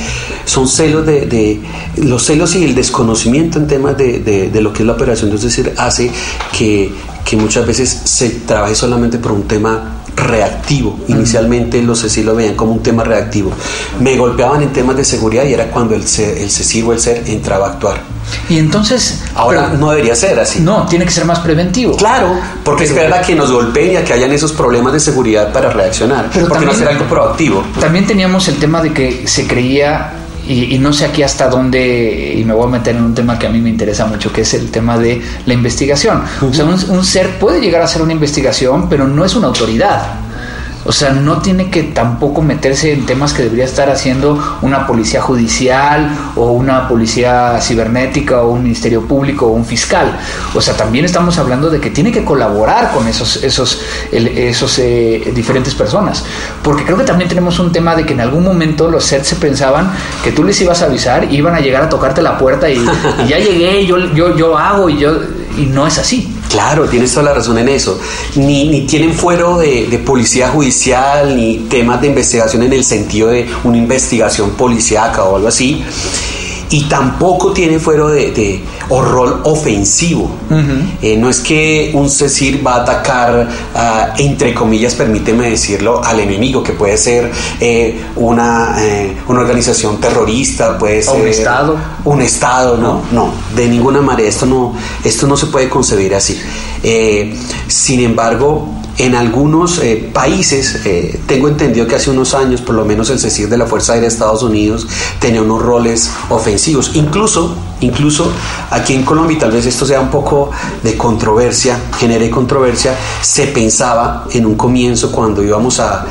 son 0.45 0.67
celos 0.67 1.05
de, 1.05 1.59
los 1.97 2.23
celos 2.25 2.55
y 2.55 2.63
el 2.63 2.73
desconocimiento 2.73 3.59
en 3.59 3.67
temas 3.67 3.97
de, 3.97 4.49
lo 4.61 4.71
que 4.71 4.83
es 4.83 4.87
la 4.87 4.93
operación, 4.93 5.33
es 5.33 5.41
decir, 5.41 5.73
hace 5.77 6.09
que, 6.57 6.89
que 7.25 7.35
muchas 7.35 7.67
veces 7.67 7.89
se 8.05 8.29
trabaje 8.29 8.75
solamente 8.75 9.17
por 9.17 9.33
un 9.33 9.43
tema 9.43 9.98
reactivo. 10.19 10.99
Inicialmente 11.07 11.81
los 11.81 12.01
CECIR 12.01 12.25
lo 12.25 12.35
veían 12.35 12.55
como 12.55 12.73
un 12.73 12.83
tema 12.83 13.03
reactivo. 13.03 13.51
Me 13.99 14.15
golpeaban 14.17 14.61
en 14.61 14.73
temas 14.73 14.95
de 14.95 15.05
seguridad 15.05 15.43
y 15.45 15.53
era 15.53 15.71
cuando 15.71 15.95
el, 15.95 16.01
el 16.01 16.51
CECIR 16.51 16.85
o 16.85 16.93
el 16.93 16.99
SER 16.99 17.23
entraba 17.27 17.67
a 17.67 17.71
actuar. 17.71 18.01
Y 18.49 18.57
entonces... 18.57 19.23
Ahora 19.35 19.69
no 19.69 19.89
debería 19.91 20.15
ser 20.15 20.39
así. 20.39 20.59
No, 20.61 20.85
tiene 20.87 21.05
que 21.05 21.11
ser 21.11 21.25
más 21.25 21.39
preventivo. 21.39 21.95
Claro, 21.95 22.39
porque 22.63 22.83
esperar 22.83 23.13
a 23.13 23.21
que 23.21 23.35
nos 23.35 23.51
golpeen 23.51 23.93
y 23.93 23.95
a 23.97 24.03
que 24.03 24.13
hayan 24.13 24.31
esos 24.31 24.51
problemas 24.51 24.93
de 24.93 24.99
seguridad 24.99 25.51
para 25.51 25.69
reaccionar. 25.69 26.29
Pero 26.33 26.47
porque 26.47 26.65
no 26.65 26.71
hacer 26.71 26.87
algo 26.87 27.05
proactivo. 27.05 27.63
También 27.79 28.05
teníamos 28.05 28.47
el 28.47 28.57
tema 28.57 28.81
de 28.81 28.93
que 28.93 29.27
se 29.27 29.47
creía 29.47 30.13
y, 30.49 30.79
no 30.79 30.91
sé 30.91 31.05
aquí 31.05 31.21
hasta 31.21 31.47
dónde, 31.47 32.33
y 32.35 32.43
me 32.43 32.53
voy 32.53 32.65
a 32.65 32.71
meter 32.71 32.95
en 32.95 33.03
un 33.03 33.13
tema 33.13 33.37
que 33.37 33.45
a 33.45 33.51
mí 33.51 33.61
me 33.61 33.69
interesa 33.69 34.07
mucho, 34.07 34.33
que 34.33 34.41
es 34.41 34.53
el 34.55 34.71
tema 34.71 34.97
de 34.97 35.21
la 35.45 35.53
investigación. 35.53 36.23
O 36.41 36.51
sea, 36.51 36.65
un, 36.65 37.05
ser 37.05 37.37
puede 37.37 37.61
llegar 37.61 37.83
a 37.83 37.87
ser 37.87 38.01
una 38.01 38.13
investigación, 38.13 38.89
pero 38.89 39.07
no 39.07 39.23
es 39.23 39.35
una 39.35 39.47
autoridad. 39.47 40.28
O 40.85 40.91
sea, 40.93 41.11
no 41.11 41.41
tiene 41.41 41.69
que 41.69 41.83
tampoco 41.83 42.41
meterse 42.41 42.93
en 42.93 43.05
temas 43.05 43.33
que 43.33 43.43
debería 43.43 43.65
estar 43.65 43.89
haciendo 43.89 44.59
una 44.61 44.87
policía 44.87 45.21
judicial 45.21 46.09
o 46.35 46.51
una 46.51 46.87
policía 46.87 47.59
cibernética 47.61 48.41
o 48.41 48.51
un 48.51 48.63
ministerio 48.63 49.05
público 49.05 49.47
o 49.47 49.49
un 49.49 49.65
fiscal. 49.65 50.17
O 50.53 50.61
sea, 50.61 50.75
también 50.75 51.03
estamos 51.03 51.37
hablando 51.37 51.69
de 51.69 51.81
que 51.81 51.89
tiene 51.89 52.11
que 52.11 52.23
colaborar 52.23 52.91
con 52.93 53.07
esos, 53.07 53.43
esos, 53.43 53.81
esos 54.11 54.79
eh, 54.79 55.31
diferentes 55.35 55.75
personas. 55.75 56.23
Porque 56.63 56.85
creo 56.85 56.97
que 56.97 57.03
también 57.03 57.27
tenemos 57.27 57.59
un 57.59 57.71
tema 57.73 57.95
de 57.95 58.05
que 58.05 58.13
en 58.13 58.21
algún 58.21 58.43
momento 58.43 58.89
los 58.89 59.03
sets 59.03 59.27
se 59.27 59.35
pensaban 59.35 59.91
que 60.23 60.31
tú 60.31 60.43
les 60.45 60.59
ibas 60.61 60.81
a 60.81 60.85
avisar 60.85 61.25
y 61.31 61.35
iban 61.35 61.55
a 61.55 61.59
llegar 61.59 61.83
a 61.83 61.89
tocarte 61.89 62.21
la 62.21 62.37
puerta 62.37 62.69
y, 62.69 62.83
ya 63.27 63.37
llegué, 63.37 63.85
yo, 63.85 63.97
yo, 64.13 64.35
yo 64.35 64.57
hago 64.57 64.89
y 64.89 64.97
yo 64.97 65.11
y 65.57 65.65
no 65.65 65.85
es 65.85 65.97
así. 65.97 66.38
Claro, 66.59 66.89
tienes 66.89 67.13
toda 67.13 67.27
la 67.27 67.33
razón 67.35 67.57
en 67.57 67.69
eso. 67.69 67.97
Ni, 68.35 68.81
tienen 68.81 69.13
fuero 69.13 69.57
de, 69.57 69.87
de, 69.87 69.97
policía 69.99 70.49
judicial, 70.49 71.33
ni 71.37 71.59
temas 71.69 72.01
de 72.01 72.07
investigación 72.07 72.63
en 72.63 72.73
el 72.73 72.83
sentido 72.83 73.29
de 73.29 73.47
una 73.63 73.77
investigación 73.77 74.49
policíaca 74.51 75.23
o 75.23 75.37
algo 75.37 75.47
así 75.47 75.81
y 76.71 76.83
tampoco 76.83 77.51
tiene 77.51 77.79
fuero 77.79 78.09
de, 78.09 78.63
o 78.89 79.01
rol 79.01 79.41
ofensivo. 79.43 80.29
Eh, 81.01 81.17
no 81.17 81.29
es 81.29 81.39
que 81.39 81.91
un 81.93 82.09
CECIR 82.09 82.65
va 82.65 82.75
a 82.75 82.81
atacar, 82.81 83.47
ah, 83.75 84.13
entre 84.17 84.53
comillas, 84.53 84.93
permíteme 84.95 85.49
decirlo, 85.49 86.03
al 86.03 86.19
enemigo, 86.19 86.61
que 86.61 86.73
puede 86.73 86.97
ser 86.97 87.31
eh, 87.59 87.99
una, 88.15 88.75
eh, 88.79 89.17
una 89.27 89.41
organización 89.41 89.99
terrorista, 89.99 90.77
puede 90.77 91.01
ser... 91.01 91.21
un 91.21 91.27
Estado. 91.27 91.77
Un 92.05 92.21
Estado, 92.21 92.77
no, 92.77 93.01
no, 93.11 93.31
de 93.55 93.67
ninguna 93.67 94.01
manera, 94.01 94.29
esto 94.29 94.45
no, 94.45 94.73
esto 95.03 95.27
no 95.27 95.37
se 95.37 95.47
puede 95.47 95.69
concebir 95.69 96.13
así. 96.15 96.39
Sin 97.67 97.99
embargo, 97.99 98.79
en 98.99 99.15
algunos 99.15 99.79
eh, 99.79 100.09
países, 100.13 100.81
eh, 100.85 101.21
tengo 101.25 101.47
entendido 101.47 101.87
que 101.87 101.95
hace 101.95 102.11
unos 102.11 102.33
años, 102.33 102.59
por 102.59 102.75
lo 102.75 102.83
menos 102.83 103.09
el 103.09 103.17
CECIR 103.17 103.47
de 103.47 103.57
la 103.57 103.65
Fuerza 103.65 103.93
Aérea 103.93 104.09
de 104.09 104.13
Estados 104.13 104.43
Unidos 104.43 104.87
tenía 105.19 105.41
unos 105.41 105.61
roles 105.61 106.11
ofensivos. 106.27 106.91
Incluso, 106.95 107.55
incluso 107.79 108.29
aquí 108.69 108.93
en 108.93 109.03
Colombia, 109.03 109.39
tal 109.39 109.51
vez 109.51 109.65
esto 109.65 109.85
sea 109.85 110.01
un 110.01 110.09
poco 110.09 110.51
de 110.83 110.97
controversia, 110.97 111.79
genere 111.97 112.29
controversia, 112.29 112.93
se 113.21 113.47
pensaba 113.47 114.25
en 114.33 114.45
un 114.45 114.55
comienzo 114.55 115.13
cuando 115.13 115.41
íbamos 115.41 115.79
a, 115.79 116.05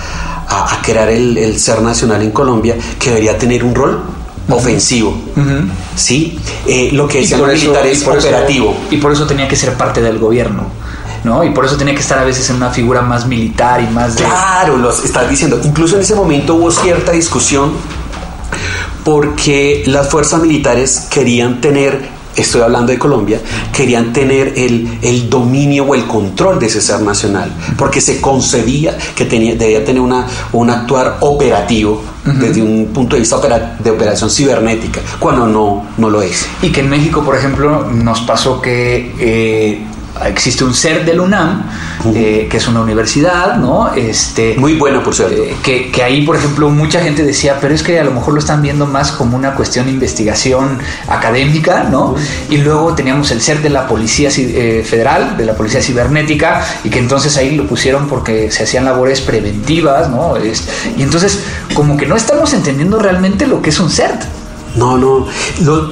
crear 0.83 1.11
el, 1.11 1.59
Ser 1.59 1.83
Nacional 1.83 2.23
en 2.23 2.31
Colombia 2.31 2.75
que 2.99 3.11
debería 3.11 3.37
tener 3.37 3.63
un 3.63 3.75
rol 3.75 4.18
ofensivo. 4.49 5.17
¿Sí? 5.95 6.38
Eh, 6.67 6.90
lo 6.93 7.07
que 7.09 7.19
decían 7.19 7.40
los 7.40 7.52
militares 7.52 8.07
operativo. 8.07 8.76
y 8.90 8.97
por 8.97 9.12
eso 9.12 9.26
tenía 9.26 9.49
que 9.49 9.57
ser 9.57 9.75
parte 9.75 10.00
del 10.00 10.19
gobierno. 10.19 10.67
¿no? 11.25 11.43
Y 11.45 11.50
por 11.50 11.64
eso 11.64 11.76
tenía 11.76 11.95
que 11.95 12.00
estar 12.00 12.19
a 12.19 12.25
veces 12.25 12.49
en 12.50 12.57
una 12.57 12.71
figura 12.71 13.02
más 13.02 13.26
militar 13.26 13.83
y 13.83 13.93
más 13.93 14.17
de... 14.17 14.25
Claro, 14.25 14.76
los 14.76 15.05
estás 15.05 15.28
diciendo. 15.28 15.61
Incluso 15.64 15.97
en 15.97 16.02
ese 16.02 16.14
momento 16.14 16.55
hubo 16.55 16.71
cierta 16.71 17.12
discusión 17.12 17.73
porque 19.05 19.83
las 19.87 20.09
fuerzas 20.11 20.40
militares 20.40 21.07
querían 21.11 21.61
tener 21.61 22.18
estoy 22.42 22.62
hablando 22.62 22.92
de 22.92 22.99
Colombia, 22.99 23.40
querían 23.73 24.12
tener 24.12 24.54
el, 24.57 25.28
dominio 25.28 25.85
o 25.85 25.95
el 25.95 26.07
control 26.07 26.59
de 26.59 26.66
ese 26.66 26.80
ser 26.80 27.00
nacional, 27.00 27.52
porque 27.76 28.00
se 28.00 28.21
concebía 28.21 28.97
que 29.14 29.25
tenía, 29.25 29.54
debía 29.54 29.85
tener 29.85 30.00
una, 30.00 30.26
un 30.52 30.71
actuar 30.71 31.18
operativo 31.21 32.02
desde 32.25 32.61
un 32.61 32.88
punto 32.92 33.16
de 33.16 33.21
vista 33.21 33.38
de 33.78 33.90
operación 33.90 34.30
cibernética, 34.30 35.00
cuando 35.18 35.47
no, 35.47 35.87
no 35.97 36.11
lo 36.11 36.21
es. 36.23 36.47
Y 36.62 36.71
que 36.71 36.80
en 36.80 36.90
México, 36.90 37.23
por 37.23 37.37
ejemplo, 37.37 37.85
nos 37.90 38.21
pasó 38.23 38.61
que... 38.61 39.14
Eh, 39.18 39.85
existe 40.27 40.65
un 40.65 40.75
ser 40.75 41.05
del 41.05 41.21
UNAM, 41.21 41.65
eh, 42.15 42.47
que 42.51 42.57
es 42.57 42.69
una 42.69 42.81
universidad, 42.81 43.57
¿no? 43.57 43.93
Este, 43.95 44.57
Muy 44.59 44.75
bueno, 44.75 45.03
por 45.03 45.15
cierto. 45.15 45.43
Eh, 45.43 45.57
que, 45.63 45.91
que, 45.91 46.03
ahí, 46.03 46.25
por 46.25 46.37
ejemplo, 46.37 46.69
mucha 46.71 47.01
gente 47.01 47.25
decía, 47.25 47.59
pero 47.61 47.75
es 47.75 47.83
que 47.83 47.99
a 47.99 48.05
lo 48.05 48.13
mejor 48.13 48.35
lo 48.35 48.41
están 48.41 48.63
viendo 48.63 48.87
más 48.87 49.13
como 49.13 49.37
una 49.37 49.55
cuestión 49.55 49.87
de 49.87 49.93
investigación 49.93 50.79
académica, 51.09 51.85
¿no? 51.85 52.15
Y 52.51 52.59
luego 52.59 52.95
teníamos 52.95 53.31
el 53.31 53.41
ser 53.41 53.63
de 53.63 53.71
la 53.71 53.87
Policía 53.87 54.31
eh, 54.37 54.85
Federal, 54.89 55.37
de 55.37 55.45
la 55.45 55.55
Policía 55.55 55.83
Cibernética, 55.83 56.65
y 56.85 56.91
que 56.91 56.99
entonces 56.99 57.37
ahí 57.37 57.57
lo 57.57 57.67
pusieron 57.67 58.09
porque 58.09 58.51
se 58.51 58.65
hacían 58.65 58.85
labores 58.85 59.21
preventivas, 59.21 60.09
¿no? 60.09 60.35
y 60.97 61.03
entonces, 61.03 61.41
como 61.75 61.97
que 61.97 62.07
no 62.07 62.17
estamos 62.17 62.53
entendiendo 62.53 62.99
realmente 62.99 63.47
lo 63.47 63.61
que 63.63 63.71
es 63.71 63.81
un 63.81 63.91
CERT. 63.91 64.23
No, 64.78 64.97
no. 64.97 65.26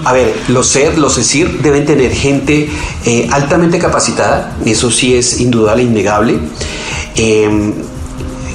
a 0.05 0.13
ver, 0.13 0.35
los 0.49 0.69
SER, 0.69 0.97
los 0.97 1.19
ESIR 1.19 1.61
deben 1.61 1.85
tener 1.85 2.13
gente 2.13 2.71
eh, 3.05 3.29
altamente 3.33 3.79
capacitada, 3.79 4.57
eso 4.65 4.91
sí 4.91 5.15
es 5.15 5.41
indudable, 5.41 5.83
innegable. 5.83 6.39
Em, 7.17 7.73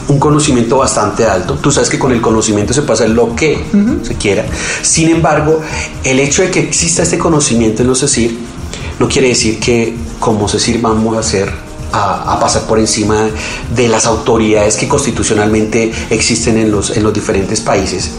un 0.07 0.19
conocimiento 0.19 0.77
bastante 0.77 1.25
alto. 1.25 1.55
Tú 1.55 1.71
sabes 1.71 1.89
que 1.89 1.97
con 1.97 2.11
el 2.11 2.21
conocimiento 2.21 2.73
se 2.73 2.81
puede 2.81 2.93
hacer 2.93 3.09
lo 3.09 3.35
que 3.35 3.63
se 4.03 4.15
quiera. 4.15 4.45
Sin 4.81 5.09
embargo, 5.09 5.61
el 6.03 6.19
hecho 6.19 6.41
de 6.41 6.51
que 6.51 6.59
exista 6.59 7.03
este 7.03 7.17
conocimiento 7.17 7.81
en 7.81 7.87
los 7.87 8.03
ESIR 8.03 8.31
no 8.99 9.07
quiere 9.07 9.29
decir 9.29 9.59
que 9.59 9.95
como 10.19 10.47
CECIR 10.47 10.81
vamos 10.81 11.15
a 11.15 11.19
hacer 11.19 11.51
a, 11.93 12.39
pasar 12.39 12.63
por 12.63 12.79
encima 12.79 13.29
de 13.75 13.87
las 13.87 14.05
autoridades 14.05 14.77
que 14.77 14.87
constitucionalmente 14.87 15.91
existen 16.09 16.57
en 16.57 16.71
los, 16.71 16.95
en 16.95 17.03
los 17.03 17.13
diferentes 17.13 17.59
países 17.61 18.11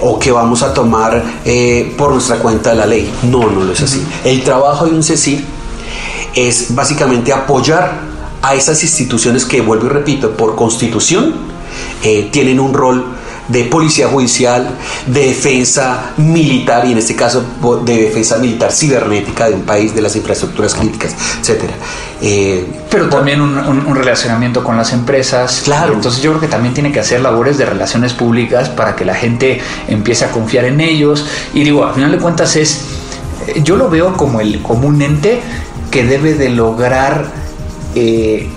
o 0.00 0.18
que 0.18 0.30
vamos 0.30 0.62
a 0.62 0.72
tomar 0.72 1.40
eh, 1.44 1.94
por 1.96 2.12
nuestra 2.12 2.38
cuenta 2.38 2.74
la 2.74 2.86
ley. 2.86 3.10
No, 3.24 3.50
no 3.50 3.64
lo 3.64 3.72
es 3.72 3.82
así. 3.82 4.04
El 4.24 4.42
trabajo 4.42 4.86
de 4.86 4.92
un 4.92 5.02
CECIR 5.02 5.44
es 6.34 6.74
básicamente 6.74 7.32
apoyar 7.32 8.00
a 8.42 8.54
esas 8.54 8.82
instituciones 8.82 9.44
que, 9.44 9.60
vuelvo 9.60 9.86
y 9.86 9.88
repito, 9.88 10.36
por 10.36 10.54
constitución 10.54 11.34
eh, 12.02 12.28
tienen 12.30 12.60
un 12.60 12.74
rol 12.74 13.15
de 13.48 13.64
policía 13.64 14.08
judicial, 14.08 14.68
de 15.06 15.26
defensa 15.26 16.12
militar 16.16 16.86
y 16.86 16.92
en 16.92 16.98
este 16.98 17.14
caso 17.14 17.44
de 17.84 18.02
defensa 18.02 18.38
militar 18.38 18.72
cibernética 18.72 19.48
de 19.48 19.54
un 19.54 19.62
país, 19.62 19.94
de 19.94 20.02
las 20.02 20.16
infraestructuras 20.16 20.74
críticas, 20.74 21.14
etcétera. 21.40 21.74
Eh, 22.20 22.66
Pero 22.90 23.08
también 23.08 23.40
un, 23.40 23.94
relacionamiento 23.94 24.64
con 24.64 24.76
las 24.76 24.92
empresas. 24.92 25.62
Claro. 25.64 25.94
Entonces 25.94 26.22
yo 26.22 26.30
creo 26.30 26.40
que 26.40 26.48
también 26.48 26.74
tiene 26.74 26.92
que 26.92 27.00
hacer 27.00 27.20
labores 27.20 27.58
de 27.58 27.66
relaciones 27.66 28.12
públicas 28.12 28.68
para 28.68 28.96
que 28.96 29.04
la 29.04 29.14
gente 29.14 29.60
empiece 29.88 30.24
a 30.24 30.30
confiar 30.30 30.64
en 30.64 30.80
ellos. 30.80 31.26
Y 31.54 31.64
digo, 31.64 31.84
al 31.84 31.94
final 31.94 32.12
de 32.12 32.18
cuentas 32.18 32.56
es, 32.56 32.82
eh, 33.46 33.60
yo 33.62 33.76
lo 33.76 33.88
veo 33.88 34.14
como, 34.14 34.40
el, 34.40 34.62
como 34.62 34.88
un 34.88 35.02
ente 35.02 35.40
que 35.90 36.04
debe 36.04 36.34
de 36.34 36.50
lograr 36.50 37.26
eh, 37.94 38.48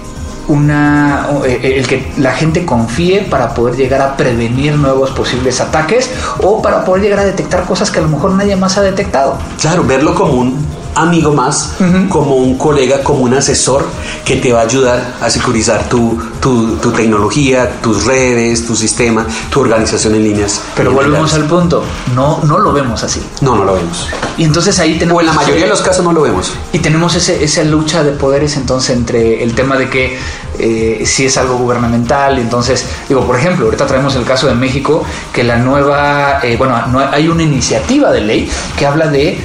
una 0.50 1.27
eh, 1.46 1.75
el 1.77 1.88
que 1.88 2.12
la 2.18 2.34
gente 2.34 2.65
confíe 2.65 3.22
para 3.22 3.53
poder 3.53 3.75
llegar 3.75 4.01
a 4.01 4.18
prevenir 4.18 4.75
nuevos 4.75 5.12
posibles 5.12 5.62
ataques 5.62 6.10
o 6.44 6.62
para 6.62 6.84
poder 6.84 7.03
llegar 7.03 7.20
a 7.20 7.24
detectar 7.25 7.65
cosas 7.65 7.91
que 7.91 8.00
a 8.00 8.01
lo 8.01 8.10
mejor 8.10 8.32
nadie 8.32 8.56
más 8.56 8.77
ha 8.77 8.82
detectado. 8.82 9.38
Claro, 9.62 9.84
verlo 9.84 10.15
como 10.15 10.34
un 10.34 10.68
amigo 11.01 11.34
más, 11.34 11.75
como 12.10 12.36
un 12.36 12.58
colega, 12.58 13.03
como 13.03 13.20
un 13.20 13.34
asesor 13.34 13.86
que 14.25 14.38
te 14.38 14.53
va 14.53 14.62
a 14.62 14.63
ayudar 14.63 15.15
a 15.22 15.29
securizar 15.29 15.88
tu, 15.89 16.20
tu, 16.39 16.91
tecnología, 16.91 17.79
tus 17.82 18.06
redes, 18.06 18.65
tu 18.65 18.75
sistema, 18.75 19.25
tu 19.50 19.62
organización 19.62 20.15
en 20.15 20.24
líneas. 20.24 20.62
Pero 20.75 20.91
volvemos 20.91 21.34
al 21.34 21.46
punto, 21.46 21.84
no, 22.15 22.41
no 22.44 22.60
lo 22.60 22.74
vemos 22.74 23.03
así. 23.03 23.22
No, 23.41 23.56
no 23.56 23.63
lo 23.63 23.74
vemos. 23.74 24.08
Y 24.38 24.44
entonces 24.44 24.77
ahí 24.79 24.98
tenemos... 24.98 25.18
O 25.18 25.22
en 25.22 25.27
la 25.27 25.34
mayoría 25.34 25.63
de 25.63 25.70
los 25.70 25.82
casos 25.82 26.03
no 26.03 26.12
lo 26.12 26.22
vemos. 26.22 26.53
Y 26.74 26.79
tenemos 26.79 27.15
ese, 27.15 27.44
esa 27.44 27.63
lucha 27.63 28.03
de 28.03 28.12
poderes 28.12 28.58
entonces 28.58 28.96
entre 28.96 29.44
el 29.44 29.53
tema 29.53 29.77
de 29.77 29.89
que 29.89 30.18
eh, 30.60 31.03
si 31.06 31.25
es 31.25 31.38
algo 31.38 31.58
gubernamental. 31.58 32.38
Entonces, 32.38 32.86
digo, 33.08 33.25
por 33.25 33.38
ejemplo, 33.38 33.65
ahorita 33.65 33.88
traemos 33.88 34.15
el 34.15 34.25
caso 34.25 34.48
de 34.48 34.56
México, 34.56 35.03
que 35.34 35.44
la 35.44 35.58
nueva, 35.58 36.39
eh, 36.44 36.58
bueno, 36.58 36.75
hay 37.12 37.29
una 37.29 37.44
iniciativa 37.44 38.12
de 38.12 38.22
ley 38.22 38.51
que 38.77 38.86
habla 38.86 39.08
de 39.08 39.39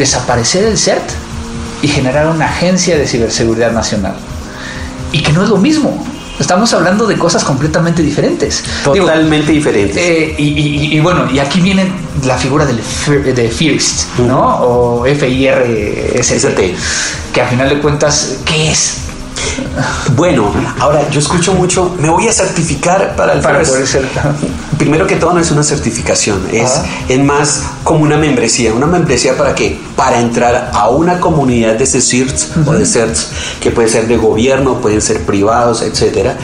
desaparecer 0.00 0.64
el 0.64 0.78
CERT 0.78 1.10
y 1.82 1.88
generar 1.88 2.26
una 2.28 2.46
agencia 2.46 2.96
de 2.96 3.06
ciberseguridad 3.06 3.72
nacional. 3.72 4.14
Y 5.12 5.22
que 5.22 5.32
no 5.32 5.42
es 5.42 5.50
lo 5.50 5.58
mismo. 5.58 6.02
Estamos 6.38 6.72
hablando 6.72 7.06
de 7.06 7.18
cosas 7.18 7.44
completamente 7.44 8.00
diferentes. 8.02 8.64
Totalmente 8.82 9.52
diferentes. 9.52 9.98
Eh, 9.98 10.34
y, 10.38 10.98
bueno, 11.00 11.30
y 11.30 11.38
aquí 11.38 11.60
viene 11.60 11.92
la 12.24 12.38
figura 12.38 12.64
del, 12.64 12.80
de 13.34 13.48
FIRST, 13.50 14.20
¿no? 14.20 14.40
O 14.40 15.06
F-I-R-S-T. 15.06 16.74
Que 17.34 17.40
al 17.42 17.48
final 17.48 17.68
de 17.68 17.78
cuentas, 17.80 18.38
¿qué 18.46 18.70
es? 18.70 19.10
Bueno, 20.16 20.52
ahora 20.78 21.08
yo 21.10 21.20
escucho 21.20 21.54
mucho, 21.54 21.94
me 21.98 22.08
voy 22.08 22.26
a 22.28 22.32
certificar 22.32 23.14
para 23.16 23.34
el 23.34 23.40
para 23.40 23.62
poder 23.62 23.86
ser. 23.86 24.08
Primero 24.78 25.06
que 25.06 25.16
todo 25.16 25.32
no 25.34 25.40
es 25.40 25.50
una 25.50 25.62
certificación, 25.62 26.40
es, 26.52 26.80
es 27.08 27.18
más 27.20 27.64
como 27.84 28.00
una 28.00 28.16
membresía. 28.16 28.72
¿Una 28.72 28.86
membresía 28.86 29.36
para 29.36 29.54
qué? 29.54 29.78
Para 30.00 30.18
entrar 30.18 30.70
a 30.72 30.88
una 30.88 31.20
comunidad 31.20 31.74
de 31.74 31.84
CECIRTs 31.84 32.52
o 32.66 32.72
de 32.72 32.86
CERTs, 32.86 33.28
que 33.60 33.70
puede 33.70 33.88
ser 33.88 34.08
de 34.08 34.16
gobierno, 34.16 34.80
pueden 34.80 35.02
ser 35.02 35.26
privados, 35.26 35.82
etcétera, 35.82 36.38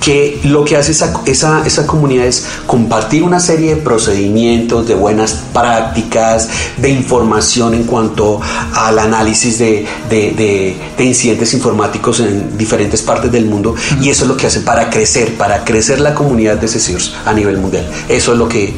que 0.00 0.40
lo 0.44 0.64
que 0.64 0.78
hace 0.78 0.92
esa, 0.92 1.12
esa, 1.26 1.66
esa 1.66 1.86
comunidad 1.86 2.24
es 2.24 2.46
compartir 2.66 3.22
una 3.22 3.40
serie 3.40 3.74
de 3.74 3.82
procedimientos, 3.82 4.88
de 4.88 4.94
buenas 4.94 5.32
prácticas, 5.52 6.48
de 6.78 6.88
información 6.88 7.74
en 7.74 7.84
cuanto 7.84 8.40
al 8.74 8.98
análisis 8.98 9.58
de, 9.58 9.86
de, 10.08 10.76
de 10.96 11.04
incidentes 11.04 11.52
informáticos 11.52 12.20
en 12.20 12.56
diferentes 12.56 13.02
partes 13.02 13.30
del 13.30 13.44
mundo 13.44 13.74
y 14.00 14.08
eso 14.08 14.24
es 14.24 14.28
lo 14.28 14.36
que 14.36 14.46
hace 14.46 14.60
para 14.60 14.88
crecer, 14.88 15.34
para 15.34 15.64
crecer 15.64 16.00
la 16.00 16.14
comunidad 16.14 16.56
de 16.56 16.68
CECIRS 16.68 17.14
a 17.26 17.34
nivel 17.34 17.58
mundial. 17.58 17.86
Eso 18.08 18.32
es 18.32 18.38
lo 18.38 18.48
que 18.48 18.74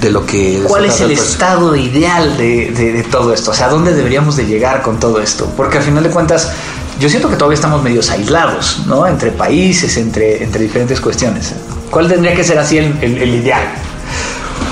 de 0.00 0.10
lo 0.10 0.24
que 0.24 0.62
¿Cuál 0.66 0.84
es 0.84 1.00
el 1.00 1.10
estado 1.10 1.74
ideal 1.74 2.36
de, 2.36 2.70
de, 2.70 3.02
todo 3.04 3.32
esto? 3.32 3.50
O 3.50 3.54
sea, 3.54 3.67
¿a 3.68 3.70
dónde 3.70 3.94
deberíamos 3.94 4.36
de 4.36 4.46
llegar 4.46 4.82
con 4.82 4.98
todo 4.98 5.20
esto? 5.20 5.52
Porque 5.56 5.78
al 5.78 5.84
final 5.84 6.02
de 6.02 6.10
cuentas 6.10 6.50
yo 6.98 7.08
siento 7.08 7.28
que 7.28 7.36
todavía 7.36 7.54
estamos 7.54 7.82
medios 7.82 8.10
aislados, 8.10 8.82
¿no? 8.86 9.06
Entre 9.06 9.30
países, 9.30 9.96
entre, 9.96 10.42
entre 10.42 10.62
diferentes 10.62 11.00
cuestiones. 11.00 11.54
¿Cuál 11.90 12.08
tendría 12.08 12.34
que 12.34 12.44
ser 12.44 12.58
así 12.58 12.78
el, 12.78 12.96
el, 13.02 13.34
ideal? 13.34 13.62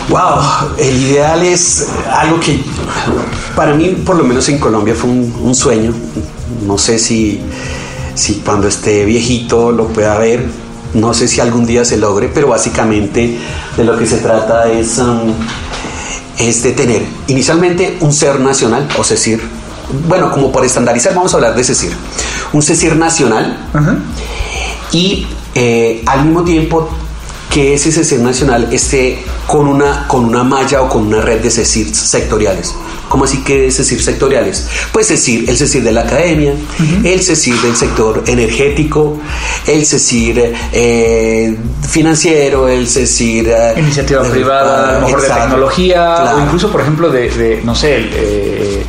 Wow, 0.08 0.74
el 0.78 0.96
ideal 0.96 1.42
es 1.44 1.88
algo 2.10 2.40
que 2.40 2.60
para 3.54 3.74
mí, 3.74 3.90
por 4.04 4.16
lo 4.16 4.24
menos 4.24 4.48
en 4.48 4.58
Colombia, 4.58 4.94
fue 4.94 5.10
un, 5.10 5.34
un 5.42 5.54
sueño. 5.54 5.92
No 6.66 6.78
sé 6.78 6.98
si 6.98 7.40
si 8.16 8.36
cuando 8.36 8.66
esté 8.66 9.04
viejito 9.04 9.70
lo 9.70 9.88
pueda 9.88 10.18
ver. 10.18 10.44
No 10.94 11.12
sé 11.12 11.28
si 11.28 11.40
algún 11.40 11.66
día 11.66 11.84
se 11.84 11.98
logre, 11.98 12.30
pero 12.32 12.48
básicamente 12.48 13.38
de 13.76 13.84
lo 13.84 13.98
que 13.98 14.06
se 14.06 14.16
trata 14.18 14.70
es, 14.70 14.96
um, 14.98 15.34
es 16.38 16.62
de 16.62 16.72
tener 16.72 17.02
inicialmente 17.26 17.96
un 18.00 18.12
ser 18.12 18.40
nacional, 18.40 18.88
o 18.98 19.04
CECIR. 19.04 19.40
Bueno, 20.08 20.30
como 20.32 20.50
por 20.50 20.64
estandarizar, 20.64 21.14
vamos 21.14 21.32
a 21.32 21.36
hablar 21.36 21.54
de 21.54 21.64
CECIR. 21.64 21.92
Un 22.52 22.62
CECIR 22.62 22.96
nacional 22.96 23.58
y 24.92 25.26
eh, 25.54 26.02
al 26.06 26.24
mismo 26.24 26.44
tiempo 26.44 26.88
que 27.50 27.74
ese 27.74 27.92
CECIR 27.92 28.20
nacional 28.20 28.68
esté 28.72 29.24
con 29.46 29.68
una, 29.68 30.06
con 30.08 30.24
una 30.24 30.44
malla 30.44 30.82
o 30.82 30.88
con 30.88 31.06
una 31.06 31.20
red 31.20 31.40
de 31.42 31.50
CECIR 31.50 31.94
sectoriales. 31.94 32.74
¿Cómo 33.16 33.24
así 33.24 33.38
que 33.38 33.68
es 33.68 33.78
decir 33.78 34.02
sectoriales? 34.02 34.68
Pues 34.92 35.08
decir 35.08 35.48
el 35.48 35.56
CECIR 35.56 35.84
de 35.84 35.90
la 35.90 36.02
academia, 36.02 36.52
el 37.02 37.22
CECIR 37.22 37.62
del 37.62 37.74
sector 37.74 38.22
energético, 38.26 39.18
el 39.66 39.86
CECIR 39.86 40.52
eh, 40.70 41.56
financiero, 41.88 42.68
el 42.68 42.86
CECIR... 42.86 43.48
Eh, 43.48 43.74
Iniciativa 43.78 44.22
privada, 44.22 44.98
a 44.98 45.00
lo 45.00 45.06
mejor 45.06 45.22
de 45.22 45.28
tecnología, 45.28 46.34
o 46.36 46.40
incluso, 46.42 46.70
por 46.70 46.82
ejemplo, 46.82 47.08
de, 47.08 47.62
no 47.64 47.74
sé, 47.74 48.06
eh, 48.12 48.84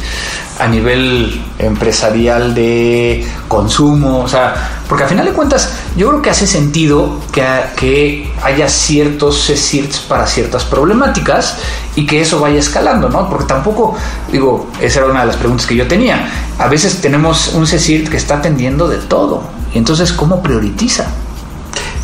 a 0.59 0.67
nivel 0.67 1.41
empresarial 1.59 2.53
de 2.53 3.25
consumo, 3.47 4.19
o 4.19 4.27
sea, 4.27 4.81
porque 4.87 5.03
al 5.03 5.09
final 5.09 5.25
de 5.25 5.31
cuentas 5.31 5.71
yo 5.95 6.09
creo 6.09 6.21
que 6.21 6.29
hace 6.29 6.48
sentido 6.48 7.20
que, 7.31 7.43
que 7.75 8.31
haya 8.43 8.67
ciertos 8.67 9.46
CECIRTs 9.46 10.00
para 10.01 10.25
ciertas 10.25 10.63
problemáticas 10.65 11.57
y 11.96 12.05
que 12.05 12.22
eso 12.22 12.39
vaya 12.39 12.59
escalando, 12.59 13.09
¿no? 13.09 13.29
Porque 13.29 13.46
tampoco, 13.46 13.96
digo, 14.31 14.67
esa 14.81 15.00
era 15.00 15.09
una 15.09 15.22
de 15.22 15.27
las 15.27 15.35
preguntas 15.35 15.65
que 15.65 15.75
yo 15.75 15.87
tenía, 15.87 16.27
a 16.57 16.67
veces 16.67 17.01
tenemos 17.01 17.50
un 17.53 17.67
CECIRT 17.67 18.09
que 18.09 18.17
está 18.17 18.37
atendiendo 18.37 18.87
de 18.87 18.98
todo, 18.98 19.43
y 19.74 19.77
entonces, 19.77 20.11
¿cómo 20.13 20.41
prioriza? 20.41 21.05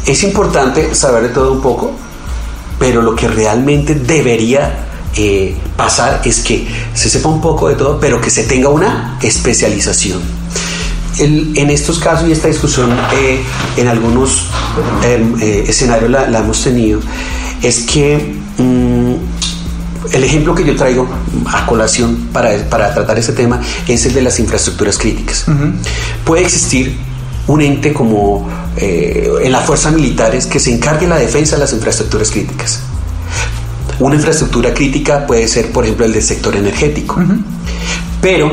Es 0.06 0.24
importante 0.24 0.94
saber 0.96 1.24
de 1.24 1.30
todo 1.30 1.54
un 1.54 1.62
poco, 1.62 1.92
pero 2.78 3.02
lo 3.02 3.16
que 3.16 3.28
realmente 3.28 3.96
debería 3.96 4.90
eh, 5.16 5.56
pasar 5.78 6.22
es 6.26 6.40
que 6.40 6.68
se 6.96 7.08
sepa 7.08 7.30
un 7.30 7.40
poco 7.40 7.70
de 7.70 7.76
todo, 7.76 8.00
pero 8.00 8.20
que 8.20 8.32
se 8.32 8.46
tenga 8.46 8.70
una 8.70 9.20
especialización. 9.22 10.22
en 11.20 11.70
estos 11.70 12.00
casos 12.00 12.28
y 12.28 12.32
esta 12.32 12.48
discusión 12.48 12.90
eh, 13.14 13.44
en 13.78 13.88
algunos 13.88 14.48
em, 15.04 15.40
eh, 15.40 15.66
escenarios 15.68 16.10
la, 16.10 16.40
hemos 16.40 16.64
tenido, 16.64 17.00
es 17.62 17.84
que 17.84 18.36
mm, 18.58 19.14
el 20.16 20.24
ejemplo 20.24 20.56
que 20.56 20.66
yo 20.66 20.76
traigo 20.76 21.08
a 21.46 21.68
colación 21.68 22.30
para, 22.34 22.58
para, 22.68 22.92
tratar 22.96 23.20
este 23.20 23.34
tema 23.34 23.62
es 23.88 24.08
el 24.08 24.16
de 24.16 24.24
las 24.24 24.40
infraestructuras 24.40 24.98
críticas. 24.98 25.46
Puede 26.26 26.42
existir 26.42 26.98
un 27.46 27.62
ente 27.62 27.94
como 27.94 28.50
en 28.78 29.52
las 29.52 29.66
fuerzas 29.66 29.94
militares 29.94 30.48
que 30.48 30.60
se 30.60 30.74
encargue 30.74 31.08
la 31.08 31.18
defensa 31.18 31.56
de 31.56 31.62
las 31.62 31.74
infraestructuras 31.74 32.32
críticas. 32.32 32.80
Una 34.00 34.16
infraestructura 34.16 34.74
crítica 34.74 35.26
puede 35.26 35.48
ser, 35.48 35.72
por 35.72 35.84
ejemplo, 35.84 36.06
el 36.06 36.14
del 36.14 36.24
sector 36.24 36.56
energético. 36.56 37.22
Pero, 38.22 38.52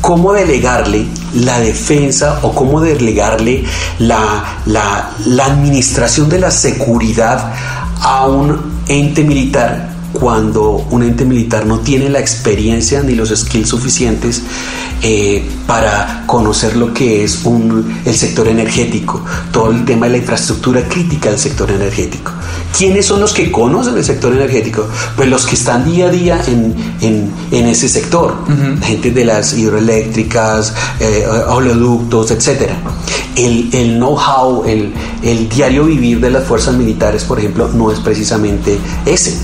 ¿cómo 0.00 0.32
delegarle 0.32 1.06
la 1.34 1.60
defensa 1.60 2.40
o 2.42 2.54
cómo 2.54 2.80
delegarle 2.80 3.64
la, 3.98 4.60
la, 4.66 5.10
la 5.26 5.44
administración 5.46 6.28
de 6.28 6.38
la 6.38 6.50
seguridad 6.50 7.52
a 8.00 8.26
un 8.26 8.82
ente 8.88 9.24
militar 9.24 9.97
cuando 10.18 10.86
un 10.90 11.02
ente 11.02 11.24
militar 11.24 11.66
no 11.66 11.80
tiene 11.80 12.08
la 12.08 12.18
experiencia 12.18 13.02
ni 13.02 13.14
los 13.14 13.30
skills 13.30 13.68
suficientes 13.68 14.42
eh, 15.02 15.48
para 15.66 16.24
conocer 16.26 16.76
lo 16.76 16.92
que 16.92 17.22
es 17.24 17.44
un, 17.44 18.00
el 18.04 18.14
sector 18.14 18.48
energético, 18.48 19.24
todo 19.52 19.70
el 19.70 19.84
tema 19.84 20.06
de 20.06 20.12
la 20.12 20.18
infraestructura 20.18 20.88
crítica 20.88 21.30
del 21.30 21.38
sector 21.38 21.70
energético. 21.70 22.32
¿Quiénes 22.76 23.06
son 23.06 23.20
los 23.20 23.32
que 23.32 23.50
conocen 23.50 23.96
el 23.96 24.04
sector 24.04 24.32
energético? 24.32 24.86
Pues 25.16 25.28
los 25.28 25.46
que 25.46 25.54
están 25.54 25.84
día 25.84 26.06
a 26.06 26.10
día 26.10 26.42
en, 26.46 26.74
en, 27.00 27.30
en 27.50 27.66
ese 27.66 27.88
sector, 27.88 28.36
gente 28.82 29.10
de 29.10 29.24
las 29.24 29.56
hidroeléctricas, 29.56 30.74
eh, 31.00 31.26
oleoductos, 31.48 32.30
etc. 32.30 32.70
El, 33.36 33.70
el 33.72 33.96
know-how, 33.98 34.64
el, 34.64 34.92
el 35.22 35.48
diario 35.48 35.84
vivir 35.84 36.20
de 36.20 36.30
las 36.30 36.44
fuerzas 36.44 36.74
militares, 36.74 37.24
por 37.24 37.38
ejemplo, 37.38 37.68
no 37.68 37.90
es 37.90 38.00
precisamente 38.00 38.78
ese. 39.06 39.38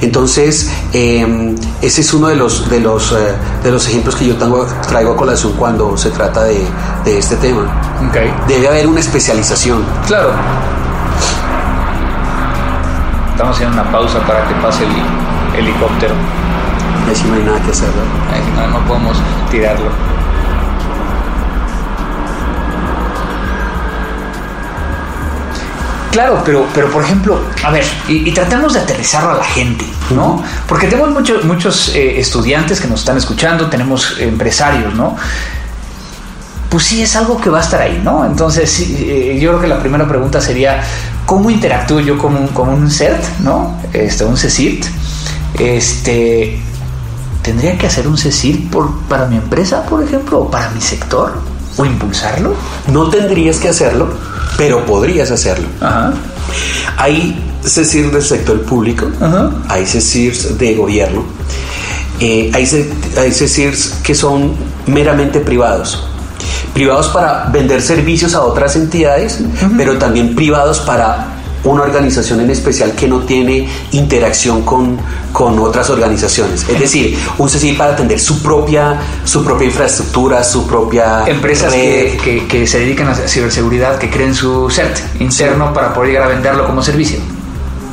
Entonces, 0.00 0.70
em, 0.92 1.54
ese 1.80 2.00
es 2.00 2.12
uno 2.12 2.28
de 2.28 2.36
los, 2.36 2.68
de, 2.68 2.80
los, 2.80 3.12
eh, 3.12 3.34
de 3.62 3.70
los 3.70 3.86
ejemplos 3.88 4.16
que 4.16 4.26
yo 4.26 4.36
tengo, 4.36 4.66
traigo 4.88 5.12
a 5.12 5.16
colación 5.16 5.52
cuando 5.54 5.96
se 5.96 6.10
trata 6.10 6.44
de, 6.44 6.66
este 7.06 7.36
tema. 7.36 7.62
Debe 8.46 8.68
haber 8.68 8.86
una 8.86 9.00
especialización. 9.00 9.84
Claro. 10.06 10.30
Estamos 13.32 13.56
haciendo 13.56 13.80
una 13.80 13.90
pausa 13.90 14.18
para 14.26 14.46
que 14.46 14.54
pase 14.56 14.84
el 14.84 15.60
helicóptero. 15.60 16.14
Ahí 17.08 17.28
no 17.28 17.34
hay 17.34 17.42
nada 17.42 17.60
que 17.62 17.70
hacer. 17.70 17.88
no, 18.56 18.78
no 18.78 18.86
podemos 18.86 19.16
tirarlo. 19.50 20.19
Claro, 26.10 26.42
pero, 26.44 26.66
pero 26.74 26.90
por 26.90 27.04
ejemplo, 27.04 27.40
a 27.62 27.70
ver, 27.70 27.84
y, 28.08 28.30
tratemos 28.32 28.72
de 28.72 28.80
aterrizarlo 28.80 29.30
a 29.30 29.34
la 29.34 29.44
gente, 29.44 29.84
¿no? 30.10 30.42
Porque 30.66 30.88
tenemos 30.88 31.10
muchos, 31.10 31.44
muchos 31.44 31.94
eh, 31.94 32.18
estudiantes 32.18 32.80
que 32.80 32.88
nos 32.88 33.00
están 33.00 33.16
escuchando, 33.16 33.68
tenemos 33.70 34.16
empresarios, 34.18 34.92
¿no? 34.94 35.16
Pues 36.68 36.84
sí, 36.84 37.02
es 37.02 37.14
algo 37.14 37.40
que 37.40 37.48
va 37.48 37.58
a 37.58 37.62
estar 37.62 37.80
ahí, 37.80 38.00
¿no? 38.02 38.24
Entonces, 38.24 38.80
eh, 38.80 39.38
yo 39.40 39.50
creo 39.50 39.60
que 39.60 39.68
la 39.68 39.78
primera 39.78 40.06
pregunta 40.08 40.40
sería, 40.40 40.82
¿cómo 41.26 41.48
interactúo 41.48 42.00
yo 42.00 42.18
con 42.18 42.34
un, 42.34 42.48
con 42.48 42.68
un 42.68 42.90
CERT, 42.90 43.22
¿no? 43.40 43.78
Este, 43.92 44.24
un 44.24 44.36
CECIRT. 44.36 44.86
Este, 45.58 46.60
¿Tendría 47.42 47.78
que 47.78 47.86
hacer 47.86 48.08
un 48.08 48.18
CECIRT 48.18 48.68
por, 48.70 49.00
para 49.02 49.26
mi 49.26 49.36
empresa, 49.36 49.86
por 49.86 50.02
ejemplo, 50.02 50.40
o 50.40 50.50
para 50.50 50.70
mi 50.70 50.80
sector? 50.80 51.40
¿O 51.76 51.84
impulsarlo? 51.84 52.54
No 52.88 53.08
tendrías 53.10 53.58
que 53.58 53.68
hacerlo 53.68 54.29
pero 54.56 54.84
podrías 54.86 55.30
hacerlo. 55.30 55.66
Hay 56.96 57.42
CECIR 57.64 58.10
del 58.10 58.22
sector 58.22 58.62
público, 58.62 59.06
hay 59.68 59.86
CECIR 59.86 60.34
de 60.58 60.74
gobierno, 60.74 61.24
eh, 62.20 62.50
hay, 62.54 62.66
hay 63.18 63.32
CECIRs 63.32 64.00
que 64.02 64.14
son 64.14 64.54
meramente 64.86 65.40
privados. 65.40 66.06
privados 66.74 67.08
para 67.08 67.46
vender 67.52 67.82
servicios 67.82 68.34
a 68.34 68.42
otras 68.42 68.76
entidades, 68.76 69.40
pero 69.76 69.98
también 69.98 70.34
privados 70.34 70.78
para 70.80 71.39
una 71.64 71.82
organización 71.82 72.40
en 72.40 72.50
especial 72.50 72.92
que 72.92 73.08
no 73.08 73.20
tiene 73.20 73.68
interacción 73.92 74.62
con, 74.62 74.98
con 75.32 75.58
otras 75.58 75.90
organizaciones. 75.90 76.66
Es 76.68 76.80
decir, 76.80 77.18
un 77.38 77.48
CCI 77.48 77.72
para 77.72 77.92
atender 77.92 78.18
su 78.18 78.42
propia, 78.42 79.00
su 79.24 79.44
propia 79.44 79.66
infraestructura, 79.66 80.42
su 80.44 80.66
propia... 80.66 81.24
Empresas 81.26 81.72
que, 81.72 82.46
que, 82.48 82.66
se 82.66 82.80
dedican 82.80 83.08
a 83.08 83.14
ciberseguridad, 83.14 83.98
que 83.98 84.10
creen 84.10 84.34
su 84.34 84.70
CERT 84.70 85.20
interno 85.20 85.72
para 85.72 85.92
poder 85.92 86.10
llegar 86.10 86.24
a 86.24 86.28
venderlo 86.28 86.66
como 86.66 86.82
servicio. 86.82 87.18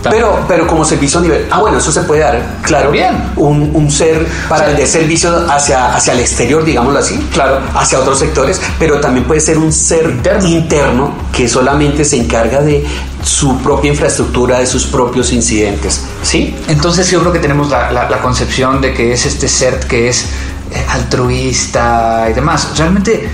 Pero, 0.09 0.45
pero 0.47 0.67
como 0.67 0.83
servicio 0.85 1.19
a 1.19 1.23
nivel. 1.23 1.47
Ah, 1.51 1.59
bueno, 1.59 1.77
eso 1.77 1.91
se 1.91 2.01
puede 2.01 2.21
dar, 2.21 2.41
claro. 2.61 2.91
Bien. 2.91 3.31
Un, 3.35 3.71
un 3.73 3.91
ser 3.91 4.25
para 4.49 4.67
vender 4.67 4.87
servicios 4.87 5.49
hacia, 5.49 5.95
hacia 5.95 6.13
el 6.13 6.19
exterior, 6.19 6.63
digámoslo 6.63 6.99
así. 6.99 7.17
Claro. 7.33 7.59
Hacia 7.75 7.99
otros 7.99 8.19
sectores, 8.19 8.61
pero 8.79 8.99
también 8.99 9.25
puede 9.25 9.39
ser 9.39 9.57
un 9.57 9.71
ser 9.71 10.17
interno, 10.45 11.13
que 11.31 11.47
solamente 11.47 12.05
se 12.05 12.17
encarga 12.17 12.61
de 12.61 12.85
su 13.23 13.57
propia 13.59 13.91
infraestructura, 13.91 14.59
de 14.59 14.65
sus 14.65 14.85
propios 14.85 15.31
incidentes. 15.31 16.05
¿Sí? 16.23 16.55
Entonces, 16.67 17.09
yo 17.09 17.19
creo 17.19 17.33
que 17.33 17.39
tenemos 17.39 17.69
la, 17.69 17.91
la, 17.91 18.21
concepción 18.21 18.81
de 18.81 18.93
que 18.93 19.13
es 19.13 19.25
este 19.25 19.47
ser 19.47 19.79
que 19.79 20.09
es 20.09 20.25
eh, 20.71 20.85
altruista 20.89 22.27
y 22.29 22.33
demás. 22.33 22.69
Realmente 22.77 23.29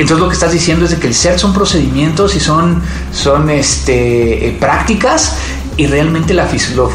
entonces 0.00 0.22
lo 0.22 0.28
que 0.28 0.34
estás 0.34 0.52
diciendo 0.52 0.86
es 0.86 0.92
de 0.92 0.96
que 0.96 1.06
el 1.08 1.14
ser 1.14 1.38
son 1.38 1.52
procedimientos 1.52 2.34
y 2.34 2.40
son, 2.40 2.82
son 3.12 3.50
este, 3.50 4.48
eh, 4.48 4.56
prácticas 4.58 5.34
y 5.80 5.86
realmente 5.86 6.34
la, 6.34 6.46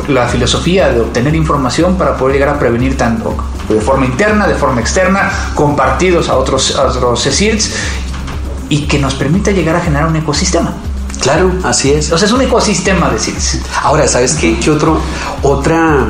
la, 0.09 0.27
filosofía 0.27 0.89
de 0.89 1.01
obtener 1.01 1.33
información 1.33 1.97
para 1.97 2.15
poder 2.15 2.35
llegar 2.35 2.49
a 2.49 2.59
prevenir 2.59 2.95
tanto 2.95 3.35
de 3.67 3.81
forma 3.81 4.05
interna, 4.05 4.47
de 4.47 4.53
forma 4.53 4.79
externa, 4.79 5.31
compartidos 5.55 6.29
a 6.29 6.37
otros, 6.37 6.75
a 6.75 6.83
otros 6.83 7.23
CSIRTs 7.23 7.71
y 8.69 8.81
que 8.81 8.99
nos 8.99 9.15
permita 9.15 9.49
llegar 9.49 9.75
a 9.75 9.81
generar 9.81 10.07
un 10.07 10.15
ecosistema. 10.17 10.75
Claro, 11.19 11.51
así 11.63 11.93
es. 11.93 12.11
O 12.11 12.17
sea, 12.19 12.27
es 12.27 12.31
un 12.31 12.41
ecosistema 12.41 13.09
de 13.09 13.17
CIRTs. 13.17 13.61
Ahora, 13.81 14.07
¿sabes 14.07 14.35
qué, 14.35 14.59
qué 14.59 14.69
otro, 14.69 15.01
otra 15.41 16.05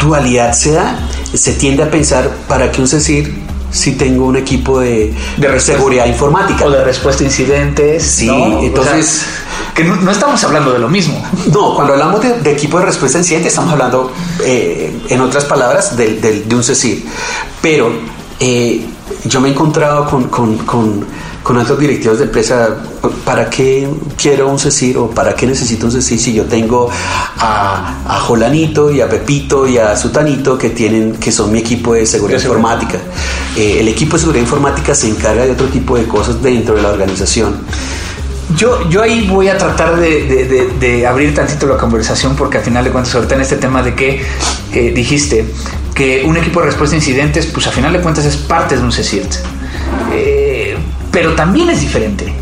dualidad 0.00 0.52
se 0.52 0.72
da? 0.72 0.98
Se 1.32 1.52
tiende 1.52 1.84
a 1.84 1.90
pensar 1.92 2.28
para 2.48 2.72
que 2.72 2.80
un 2.80 2.88
CSIR 2.88 3.43
si 3.74 3.92
tengo 3.92 4.26
un 4.26 4.36
equipo 4.36 4.80
de, 4.80 5.12
de 5.36 5.60
seguridad 5.60 6.06
informática. 6.06 6.64
O 6.64 6.70
de 6.70 6.84
respuesta 6.84 7.24
a 7.24 7.26
incidentes. 7.26 8.02
Sí, 8.02 8.30
entonces 8.62 9.26
que 9.74 9.82
no, 9.82 10.10
estamos 10.10 10.42
hablando 10.44 10.72
de 10.72 10.78
lo 10.78 10.88
mismo. 10.88 11.20
No, 11.52 11.74
cuando 11.74 11.94
hablamos 11.94 12.20
de, 12.20 12.50
equipo 12.50 12.78
de 12.78 12.86
respuesta 12.86 13.18
incidente 13.18 13.48
estamos 13.48 13.72
hablando, 13.72 14.12
eh, 14.44 14.96
en 15.08 15.20
otras 15.20 15.44
palabras, 15.44 15.96
de, 15.96 16.44
un 16.54 16.62
CECIR. 16.62 17.02
Pero 17.60 17.90
eh, 18.38 18.86
yo 19.24 19.40
me 19.40 19.48
he 19.48 19.50
encontrado 19.50 20.08
con, 20.08 20.24
con, 20.28 21.04
altos 21.52 21.78
directivos 21.78 22.18
de 22.18 22.24
empresa, 22.24 22.74
¿para 23.24 23.50
qué 23.50 23.86
quiero 24.16 24.48
un 24.48 24.58
CECIR 24.58 24.96
o 24.96 25.10
para 25.10 25.34
qué 25.34 25.46
necesito 25.46 25.86
un 25.86 25.92
CECIR 25.92 26.18
si 26.18 26.32
yo 26.32 26.44
tengo 26.44 26.90
a, 27.38 28.02
a 28.06 28.20
Jolanito 28.20 28.90
y 28.90 29.02
a 29.02 29.08
Pepito 29.08 29.68
y 29.68 29.76
a 29.76 29.94
Sutanito 29.94 30.56
que, 30.56 30.70
tienen, 30.70 31.16
que 31.16 31.30
son 31.30 31.52
mi 31.52 31.58
equipo 31.58 31.92
de 31.92 32.06
seguridad 32.06 32.40
informática? 32.40 32.98
Eh, 33.56 33.78
el 33.80 33.88
equipo 33.88 34.16
de 34.16 34.20
seguridad 34.20 34.42
informática 34.42 34.94
se 34.94 35.08
encarga 35.08 35.44
de 35.44 35.52
otro 35.52 35.66
tipo 35.68 35.96
de 35.96 36.04
cosas 36.04 36.42
dentro 36.42 36.74
de 36.74 36.82
la 36.82 36.90
organización. 36.90 37.54
Yo, 38.56 38.88
yo 38.88 39.02
ahí 39.02 39.26
voy 39.28 39.48
a 39.48 39.58
tratar 39.58 39.96
de, 39.96 41.06
abrir 41.06 41.34
tantito 41.34 41.66
la 41.66 41.76
conversación 41.76 42.36
porque 42.36 42.58
al 42.58 42.64
final 42.64 42.84
de 42.84 42.90
cuentas, 42.90 43.14
ahorita 43.14 43.34
en 43.34 43.40
este 43.40 43.56
tema 43.56 43.82
de 43.82 43.94
que 43.94 44.22
eh, 44.72 44.92
dijiste 44.94 45.46
que 45.94 46.24
un 46.26 46.36
equipo 46.36 46.60
de 46.60 46.66
respuesta 46.66 46.94
a 46.94 46.98
incidentes, 46.98 47.46
pues 47.46 47.66
al 47.66 47.72
final 47.72 47.92
de 47.92 48.00
cuentas 48.00 48.24
es 48.24 48.36
parte 48.36 48.76
de 48.76 48.82
un 48.82 48.90
CSIRT. 48.90 49.34
Eh, 50.12 50.53
pero 51.14 51.34
también 51.34 51.70
es 51.70 51.80
diferente. 51.80 52.34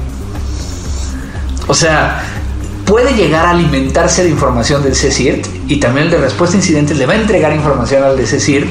O 1.68 1.74
sea, 1.74 2.24
puede 2.86 3.12
llegar 3.12 3.44
a 3.46 3.50
alimentarse 3.50 4.24
de 4.24 4.30
información 4.30 4.82
del 4.82 4.94
CSIRT 4.94 5.46
y 5.68 5.76
también 5.76 6.06
el 6.06 6.12
de 6.12 6.18
respuesta 6.18 6.56
a 6.56 6.60
incidentes 6.60 6.96
le 6.96 7.04
va 7.04 7.12
a 7.12 7.16
entregar 7.16 7.54
información 7.54 8.02
al 8.02 8.16
de 8.16 8.24
CSIRT, 8.24 8.68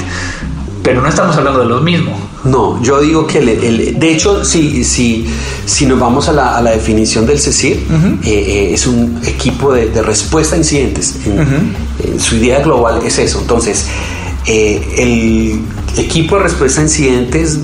pero 0.83 1.01
no 1.01 1.07
estamos 1.07 1.37
hablando 1.37 1.59
de 1.59 1.67
lo 1.67 1.81
mismo. 1.81 2.17
No, 2.43 2.81
yo 2.81 2.99
digo 2.99 3.27
que 3.27 3.37
el, 3.37 3.99
de 3.99 4.11
hecho, 4.11 4.43
si, 4.43 4.83
si, 4.83 5.27
si 5.65 5.85
nos 5.85 5.99
vamos 5.99 6.27
a 6.27 6.33
la, 6.33 6.57
a 6.57 6.61
la 6.63 6.71
definición 6.71 7.27
del 7.27 7.39
CECIR, 7.39 7.77
eh, 7.77 7.83
eh, 8.25 8.73
es 8.73 8.87
un 8.87 9.21
equipo 9.23 9.71
de, 9.71 10.01
respuesta 10.01 10.55
a 10.55 10.57
incidentes. 10.57 11.17
En, 11.25 12.19
su 12.19 12.37
idea 12.37 12.61
global 12.61 13.01
es 13.05 13.19
eso. 13.19 13.39
Entonces, 13.39 13.85
eh, 14.47 14.81
el 14.97 15.61
equipo 16.03 16.37
de 16.37 16.43
respuesta 16.43 16.81
a 16.81 16.85
incidentes 16.85 17.59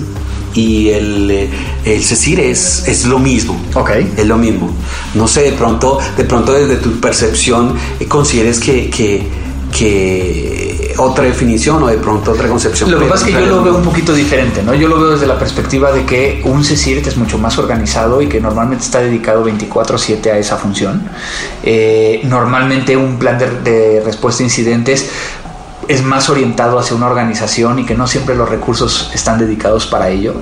y 0.54 0.90
el, 0.90 1.48
el 1.94 2.04
CECIR 2.04 2.40
es, 2.40 2.86
es 2.86 3.06
lo 3.06 3.18
mismo. 3.18 3.58
Ok. 3.74 3.90
Es 4.16 4.26
lo 4.26 4.36
mismo. 4.36 4.70
No 5.14 5.26
sé, 5.26 5.42
de 5.42 5.52
pronto, 5.52 5.98
de 6.16 6.24
pronto 6.24 6.52
desde 6.52 6.76
tu 6.76 7.00
percepción, 7.00 7.74
consideres 8.08 8.60
que, 8.60 8.90
que, 8.90 9.26
que 9.76 10.94
otra 10.98 11.24
definición 11.24 11.82
o 11.82 11.86
de 11.86 11.96
pronto 11.96 12.32
otra 12.32 12.48
concepción. 12.48 12.90
Lo 12.90 12.98
que 12.98 13.06
pasa 13.06 13.28
es 13.28 13.34
que 13.34 13.40
yo 13.40 13.46
lo 13.46 13.62
veo 13.62 13.76
un 13.76 13.82
poquito 13.82 14.12
diferente, 14.12 14.62
¿no? 14.62 14.74
Yo 14.74 14.88
lo 14.88 14.98
veo 14.98 15.10
desde 15.10 15.26
la 15.26 15.38
perspectiva 15.38 15.92
de 15.92 16.04
que 16.04 16.42
un 16.44 16.62
CSIRT 16.62 17.06
es 17.06 17.16
mucho 17.16 17.38
más 17.38 17.58
organizado 17.58 18.20
y 18.20 18.26
que 18.26 18.40
normalmente 18.40 18.84
está 18.84 19.00
dedicado 19.00 19.44
24/7 19.44 20.32
a 20.32 20.38
esa 20.38 20.56
función. 20.56 21.08
Eh, 21.62 22.20
normalmente 22.24 22.96
un 22.96 23.18
plan 23.18 23.38
de, 23.38 23.50
de 23.62 24.00
respuesta 24.04 24.42
a 24.42 24.46
incidentes 24.46 25.08
es 25.88 26.04
más 26.04 26.28
orientado 26.28 26.78
hacia 26.78 26.94
una 26.94 27.06
organización 27.06 27.78
y 27.78 27.86
que 27.86 27.94
no 27.94 28.06
siempre 28.06 28.34
los 28.34 28.48
recursos 28.48 29.10
están 29.14 29.38
dedicados 29.38 29.86
para 29.86 30.10
ello 30.10 30.34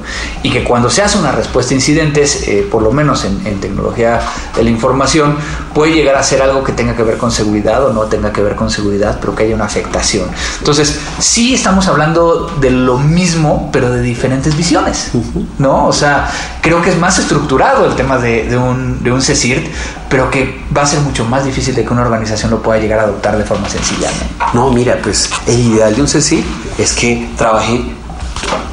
y 0.43 0.51
que 0.51 0.65
cuando 0.65 0.91
se 0.91 1.03
hace 1.03 1.19
una 1.19 1.31
respuesta 1.31 1.73
a 1.73 1.77
incidentes, 1.77 2.49
eh, 2.49 2.67
por 2.71 2.83
lo 2.83 2.91
menos 2.93 3.25
en, 3.25 3.61
tecnología 3.61 4.21
de 4.55 4.65
la 4.65 4.71
información, 4.71 5.37
puede 5.73 5.93
llegar 5.93 6.17
a 6.17 6.23
ser 6.23 6.43
algo 6.43 6.63
que 6.63 6.73
tenga 6.73 6.95
que 6.95 7.03
ver 7.03 7.17
con 7.17 7.31
seguridad 7.31 7.87
o 7.87 7.93
no 7.93 8.03
tenga 8.03 8.33
que 8.33 8.43
ver 8.43 8.57
con 8.57 8.71
seguridad, 8.71 9.19
pero 9.21 9.35
que 9.35 9.45
haya 9.45 9.55
una 9.55 9.65
afectación. 9.65 10.27
Entonces, 10.59 10.99
sí 11.19 11.55
estamos 11.55 11.87
hablando 11.89 12.53
de 12.61 12.71
lo 12.71 12.99
mismo, 12.99 13.71
pero 13.73 13.91
de 13.91 14.03
diferentes 14.03 14.57
visiones, 14.57 15.11
¿no? 15.59 15.87
O 15.87 15.93
sea, 15.93 16.29
creo 16.61 16.83
que 16.83 16.91
es 16.91 16.99
más 16.99 17.19
estructurado 17.19 17.87
el 17.87 17.95
tema 17.95 18.19
de, 18.19 18.57
un, 18.59 19.03
de 19.03 19.13
un 19.13 19.21
CSIRT, 19.21 19.67
pero 20.09 20.31
que 20.31 20.65
va 20.77 20.83
a 20.83 20.87
ser 20.87 21.01
mucho 21.01 21.25
más 21.25 21.45
difícil 21.45 21.75
de 21.75 21.85
que 21.85 21.93
una 21.93 22.03
organización 22.03 22.51
lo 22.51 22.63
pueda 22.63 22.81
llegar 22.81 23.01
a 23.01 23.03
adoptar 23.05 23.37
de 23.37 23.45
forma 23.45 23.69
sencilla. 23.69 24.11
No, 24.53 24.71
mira, 24.71 24.99
pues 25.03 25.31
el 25.47 25.61
ideal 25.61 25.95
de 25.95 26.01
un 26.03 26.07
CSI 26.07 26.45
es 26.79 26.93
que 26.93 27.29
trabaje 27.37 27.85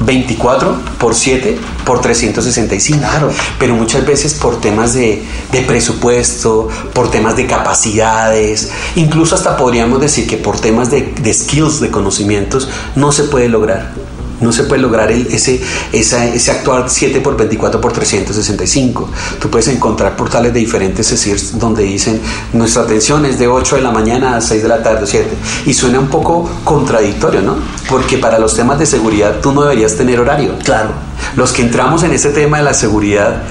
24 0.00 0.76
por 0.98 1.14
7 1.14 1.58
por 1.84 2.00
365. 2.00 2.98
Claro. 2.98 3.30
Pero 3.58 3.74
muchas 3.74 4.06
veces 4.06 4.34
por 4.34 4.60
temas 4.60 4.94
de, 4.94 5.24
presupuesto, 5.66 6.68
por 6.92 7.10
temas 7.10 7.36
de 7.36 7.46
capacidades, 7.46 8.70
incluso 8.96 9.34
hasta 9.34 9.56
podríamos 9.56 10.00
decir 10.00 10.26
que 10.26 10.36
por 10.36 10.58
temas 10.60 10.90
de, 10.90 11.14
de 11.20 11.34
skills, 11.34 11.80
de 11.80 11.90
conocimientos, 11.90 12.68
no 12.94 13.12
se 13.12 13.24
puede 13.24 13.48
lograr. 13.48 13.92
No 14.40 14.52
se 14.52 14.64
puede 14.64 14.82
lograr 14.82 15.10
ese, 15.10 15.62
ese 15.92 16.50
actuar 16.50 16.88
7 16.88 17.20
por 17.20 17.36
24 17.36 17.80
por 17.80 17.92
365. 17.92 19.08
Tú 19.40 19.48
puedes 19.48 19.68
encontrar 19.68 20.16
portales 20.16 20.52
de 20.52 20.60
diferentes 20.60 21.08
CSIRs 21.08 21.58
donde 21.58 21.84
dicen 21.84 22.20
nuestra 22.52 22.82
atención 22.82 23.24
es 23.26 23.38
de 23.38 23.46
8 23.46 23.76
de 23.76 23.82
la 23.82 23.90
mañana 23.90 24.36
a 24.36 24.40
6 24.40 24.62
de 24.62 24.68
la 24.68 24.82
tarde, 24.82 25.06
7. 25.06 25.28
Y 25.66 25.74
suena 25.74 26.00
un 26.00 26.08
poco 26.08 26.48
contradictorio, 26.64 27.42
¿no? 27.42 27.56
Porque 27.88 28.18
para 28.18 28.38
los 28.38 28.56
temas 28.56 28.78
de 28.78 28.86
seguridad 28.86 29.40
tú 29.40 29.52
no 29.52 29.62
deberías 29.62 29.96
tener 29.96 30.20
horario. 30.20 30.58
Claro. 30.64 30.90
Los 31.36 31.52
que 31.52 31.62
entramos 31.62 32.02
en 32.02 32.12
ese 32.12 32.30
tema 32.30 32.58
de 32.58 32.64
la 32.64 32.74
seguridad 32.74 33.42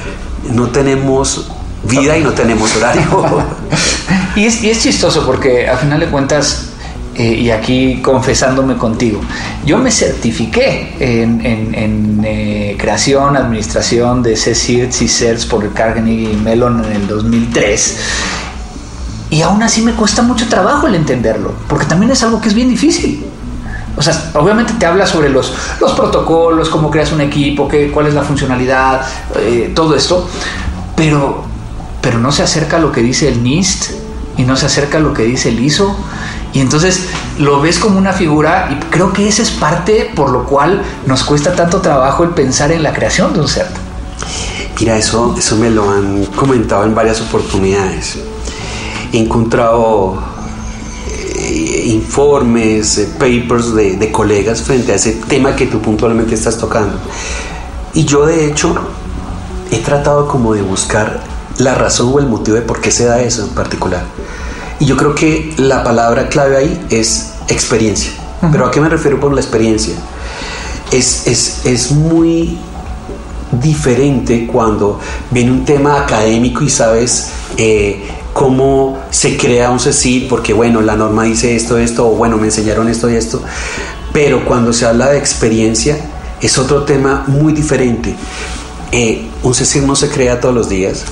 no 0.52 0.70
tenemos 0.70 1.48
vida 1.84 2.18
y 2.18 2.24
no 2.24 2.32
tenemos 2.34 2.76
horario. 2.76 3.04
y, 4.36 4.46
es, 4.46 4.64
y 4.64 4.70
es 4.70 4.80
chistoso 4.80 5.26
porque 5.26 5.68
a 5.68 5.78
final 5.78 6.00
de 6.00 6.08
cuentas 6.08 6.73
eh, 7.16 7.24
y 7.24 7.52
aquí 7.52 8.02
confesándome 8.02 8.76
contigo, 8.76 9.22
yo 9.66 9.78
me 9.78 9.92
certifiqué 9.92 10.96
en, 11.00 12.22
eh, 12.26 12.76
creación, 12.80 13.38
administración 13.38 14.24
de 14.24 14.34
CSIRTs 14.34 15.02
y 15.04 15.08
CERTs 15.08 15.46
por 15.46 15.72
Carnegie 15.74 16.32
y 16.32 16.36
Mellon 16.36 16.84
en 16.86 16.92
el 16.92 17.08
2003. 17.08 17.98
Y 19.30 19.42
aún 19.42 19.62
así 19.62 19.82
me 19.82 19.94
cuesta 19.94 20.22
mucho 20.24 20.48
trabajo 20.48 20.88
el 20.88 20.96
entenderlo, 20.96 21.54
porque 21.68 21.86
también 21.86 22.12
es 22.12 22.24
algo 22.24 22.42
que 22.42 22.48
es 22.48 22.54
bien 22.54 22.70
difícil. 22.70 23.24
O 23.96 24.02
sea, 24.02 24.32
obviamente 24.34 24.74
te 24.74 24.86
habla 24.88 25.06
sobre 25.06 25.30
los, 25.30 25.54
los 25.80 25.92
protocolos, 25.94 26.70
cómo 26.70 26.90
creas 26.90 27.12
un 27.12 27.22
equipo, 27.22 27.68
qué, 27.68 27.92
cuál 27.92 28.08
es 28.08 28.16
la 28.16 28.24
funcionalidad, 28.24 29.02
eh, 29.36 29.72
todo 29.76 29.96
esto, 29.96 30.28
pero, 30.96 31.44
pero 32.02 32.18
no 32.18 32.32
se 32.32 32.42
acerca 32.42 32.78
a 32.78 32.80
lo 32.80 32.92
que 32.92 33.02
dice 33.02 33.28
el 33.28 33.44
NIST 33.44 33.92
y 34.38 34.44
no 34.44 34.56
se 34.56 34.66
acerca 34.66 34.98
a 34.98 35.02
lo 35.02 35.14
que 35.14 35.24
dice 35.24 35.50
el 35.50 35.60
ISO 35.60 35.96
y 36.54 36.60
entonces 36.60 37.06
lo 37.40 37.60
ves 37.60 37.80
como 37.80 37.98
una 37.98 38.14
figura 38.14 38.70
y 38.72 38.76
creo 38.92 39.12
que 39.12 39.28
esa 39.28 39.42
es 39.42 39.50
parte 39.50 40.12
por 40.16 40.30
lo 40.30 40.46
cual 40.46 40.84
nos 41.08 41.24
cuesta 41.24 41.56
tanto 41.56 41.82
trabajo 41.82 42.24
el 42.24 42.30
pensar 42.30 42.72
en 42.72 42.84
la 42.84 42.94
creación 42.94 43.34
de 43.34 43.42
un 43.42 43.48
CERT. 43.48 43.72
Mira, 44.80 44.98
eso, 44.98 45.36
eso 45.38 45.56
me 45.56 45.70
lo 45.70 45.90
han 45.90 46.26
comentado 46.28 46.84
en 46.84 46.94
varias 46.94 47.22
oportunidades. 47.22 48.18
He 49.12 49.20
encontrado 49.20 50.22
eh, 51.08 51.84
informes, 51.88 52.98
eh, 52.98 53.10
papers 53.18 53.74
de 53.74 54.12
colegas 54.12 54.62
frente 54.62 54.92
a 54.92 54.96
ese 54.96 55.14
tema 55.28 55.56
que 55.56 55.68
tú 55.68 55.80
puntualmente 55.80 56.36
estás 56.36 56.58
tocando. 56.58 56.98
Y 57.94 58.06
yo 58.06 58.26
de 58.26 58.48
hecho 58.48 58.76
he 59.72 59.78
tratado 59.78 60.28
como 60.28 60.54
de 60.54 60.62
buscar 60.62 61.24
la 61.58 61.76
razón 61.76 62.12
o 62.14 62.20
el 62.20 62.28
motivo 62.28 62.56
de 62.56 62.64
por 62.64 62.82
qué 62.82 62.92
se 62.92 63.06
da 63.06 63.22
eso 63.22 63.44
en 63.44 63.50
particular. 63.50 64.04
Y 64.80 64.86
yo 64.86 64.98
creo 64.98 65.16
que 65.16 65.54
la 65.58 65.84
palabra 65.84 66.28
clave 66.28 66.58
ahí 66.58 66.86
es 66.90 67.34
experiencia. 67.48 68.12
¿Pero 68.52 68.66
a 68.66 68.72
qué 68.72 68.82
me 68.82 68.90
refiero 68.90 69.20
por 69.20 69.34
la 69.34 69.40
experiencia? 69.40 69.94
Es, 70.92 71.28
es, 71.28 71.66
es 71.66 71.92
muy 71.92 72.58
diferente 73.62 74.48
cuando 74.48 75.00
viene 75.32 75.52
un 75.52 75.66
tema 75.66 76.02
académico 76.02 76.64
y 76.64 76.70
sabes 76.70 77.30
eh, 77.58 78.04
cómo 78.34 78.98
se 79.12 79.38
crea 79.38 79.70
un 79.70 79.80
CECID, 79.80 80.28
porque 80.28 80.54
bueno, 80.54 80.82
la 80.82 80.96
norma 80.96 81.24
dice 81.24 81.56
esto, 81.56 81.78
esto, 81.78 82.08
o 82.08 82.16
bueno, 82.16 82.38
me 82.38 82.46
enseñaron 82.46 82.90
esto 82.90 83.10
y 83.10 83.16
esto, 83.16 83.42
pero 84.12 84.44
cuando 84.46 84.74
se 84.74 84.86
habla 84.86 85.10
de 85.10 85.18
experiencia 85.18 85.98
es 86.42 86.58
otro 86.58 86.84
tema 86.84 87.24
muy 87.28 87.54
diferente. 87.54 88.16
Eh, 88.92 89.28
un 89.44 89.54
CECID 89.54 89.84
no 89.84 89.96
se 89.96 90.10
crea 90.10 90.40
todos 90.40 90.54
los 90.54 90.70
días, 90.70 91.06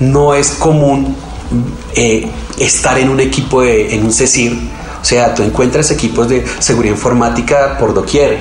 no 0.00 0.34
es 0.34 0.50
común 0.50 1.16
eh, 1.94 2.26
estar 2.58 2.98
en 2.98 3.08
un 3.08 3.20
equipo, 3.20 3.62
de, 3.62 3.94
en 3.94 4.04
un 4.04 4.12
CECIR, 4.12 4.52
o 5.00 5.04
sea, 5.04 5.34
tú 5.34 5.42
encuentras 5.42 5.90
equipos 5.90 6.28
de 6.28 6.44
seguridad 6.60 6.94
informática 6.94 7.76
por 7.78 7.92
doquier, 7.92 8.38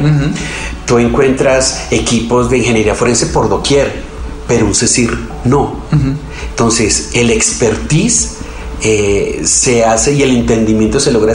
tú 0.86 0.98
encuentras 0.98 1.88
equipos 1.92 2.50
de 2.50 2.60
ingeniería 2.60 2.96
forense 2.96 3.28
por 3.28 3.50
doquier, 3.50 3.92
pero 4.48 4.66
un 4.66 4.74
CECIR 4.74 5.18
no. 5.46 5.76
Entonces, 6.52 7.10
el 7.14 7.32
expertise 7.32 8.38
eh, 8.86 9.42
se 9.46 9.86
hace 9.86 10.14
y 10.14 10.24
el 10.24 10.32
entendimiento 10.32 11.00
se 11.00 11.12
logra 11.12 11.34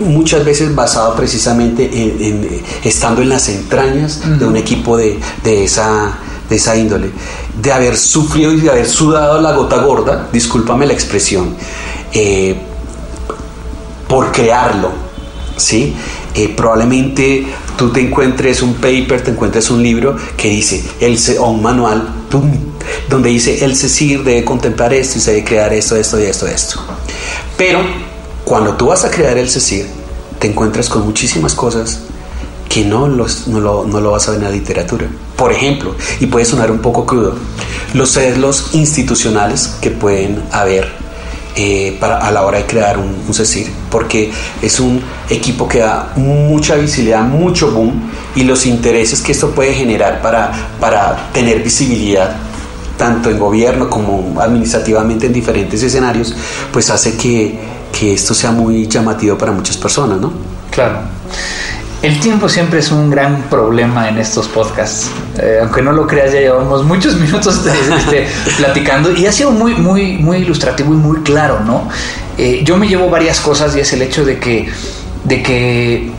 muchas 0.00 0.44
veces 0.44 0.74
basado 0.74 1.14
precisamente 1.14 1.84
en, 1.84 2.62
estando 2.82 3.22
en 3.22 3.28
las 3.28 3.48
entrañas 3.48 4.20
de 4.38 4.44
un 4.44 4.56
equipo 4.56 4.96
de, 4.96 5.18
esa, 5.44 6.18
de 6.48 6.56
esa 6.56 6.76
índole, 6.76 7.10
de 7.62 7.72
haber 7.72 7.96
sufrido 7.96 8.52
y 8.52 8.60
de 8.60 8.70
haber 8.70 8.88
sudado 8.88 9.40
la 9.40 9.52
gota 9.52 9.82
gorda, 9.82 10.28
discúlpame 10.32 10.86
la 10.86 10.92
expresión, 10.92 11.54
eh, 12.12 12.56
por 14.08 14.32
crearlo, 14.32 14.90
¿sí? 15.56 15.94
Eh, 16.34 16.52
probablemente 16.56 17.46
tú 17.76 17.90
te 17.90 18.00
encuentres 18.00 18.62
un 18.62 18.74
paper, 18.74 19.22
te 19.22 19.30
encuentres 19.30 19.70
un 19.70 19.82
libro 19.82 20.16
que 20.36 20.48
dice, 20.48 20.84
el, 21.00 21.18
o 21.38 21.50
un 21.50 21.62
manual, 21.62 22.08
donde 23.08 23.30
dice, 23.30 23.64
el 23.64 23.76
CECIR 23.76 24.22
debe 24.22 24.44
contemplar 24.44 24.92
esto 24.92 25.18
y 25.18 25.20
se 25.20 25.32
debe 25.32 25.44
crear 25.44 25.72
esto, 25.72 25.96
esto 25.96 26.20
y 26.20 26.24
esto, 26.24 26.46
esto. 26.46 26.80
Pero 27.56 27.80
cuando 28.44 28.74
tú 28.74 28.86
vas 28.86 29.04
a 29.04 29.10
crear 29.10 29.38
el 29.38 29.48
CECIR, 29.48 29.86
te 30.38 30.48
encuentras 30.48 30.88
con 30.88 31.04
muchísimas 31.04 31.54
cosas 31.54 32.00
que 32.68 32.84
no, 32.84 33.08
los, 33.08 33.48
no, 33.48 33.60
lo, 33.60 33.84
no 33.84 34.00
lo 34.00 34.12
vas 34.12 34.28
a 34.28 34.32
ver 34.32 34.40
en 34.40 34.44
la 34.44 34.50
literatura. 34.50 35.08
Por 35.36 35.52
ejemplo, 35.52 35.94
y 36.20 36.26
puede 36.26 36.44
sonar 36.44 36.70
un 36.70 36.78
poco 36.78 37.04
crudo, 37.04 37.34
los 37.94 38.10
sesgos 38.10 38.70
institucionales 38.72 39.74
que 39.80 39.90
pueden 39.90 40.42
haber 40.52 40.92
eh, 41.56 41.96
para, 41.98 42.18
a 42.18 42.30
la 42.30 42.42
hora 42.44 42.58
de 42.58 42.66
crear 42.66 42.98
un, 42.98 43.24
un, 43.26 43.34
CECIR, 43.34 43.66
porque 43.90 44.30
es 44.62 44.80
un 44.80 45.02
equipo 45.28 45.68
que 45.68 45.80
da 45.80 46.12
mucha 46.16 46.76
visibilidad, 46.76 47.22
mucho 47.22 47.70
boom, 47.72 48.10
y 48.34 48.44
los 48.44 48.66
intereses 48.66 49.20
que 49.20 49.32
esto 49.32 49.50
puede 49.50 49.74
generar 49.74 50.22
para, 50.22 50.52
para 50.78 51.30
tener 51.32 51.62
visibilidad 51.62 52.36
tanto 52.96 53.30
en 53.30 53.38
gobierno 53.38 53.88
como 53.88 54.38
administrativamente 54.40 55.26
en 55.26 55.32
diferentes 55.32 55.82
escenarios, 55.82 56.34
pues 56.70 56.90
hace 56.90 57.16
que, 57.16 57.58
que 57.98 58.12
esto 58.12 58.34
sea 58.34 58.52
muy 58.52 58.86
llamativo 58.86 59.38
para 59.38 59.52
muchas 59.52 59.76
personas, 59.78 60.20
¿no? 60.20 60.32
Claro. 60.70 61.00
El 62.02 62.18
tiempo 62.18 62.48
siempre 62.48 62.78
es 62.78 62.90
un 62.90 63.10
gran 63.10 63.42
problema 63.50 64.08
en 64.08 64.16
estos 64.16 64.48
podcasts. 64.48 65.10
Eh, 65.38 65.58
aunque 65.60 65.82
no 65.82 65.92
lo 65.92 66.06
creas, 66.06 66.32
ya 66.32 66.40
llevamos 66.40 66.82
muchos 66.84 67.16
minutos 67.20 67.60
este, 67.66 68.26
platicando 68.56 69.12
y 69.12 69.26
ha 69.26 69.32
sido 69.32 69.50
muy, 69.50 69.74
muy, 69.74 70.16
muy 70.16 70.38
ilustrativo 70.38 70.94
y 70.94 70.96
muy 70.96 71.18
claro, 71.18 71.60
¿no? 71.60 71.88
Eh, 72.38 72.62
yo 72.64 72.78
me 72.78 72.88
llevo 72.88 73.10
varias 73.10 73.38
cosas 73.40 73.76
y 73.76 73.80
es 73.80 73.92
el 73.92 74.00
hecho 74.00 74.24
de 74.24 74.38
que, 74.38 74.70
de 75.24 75.42
que 75.42 76.10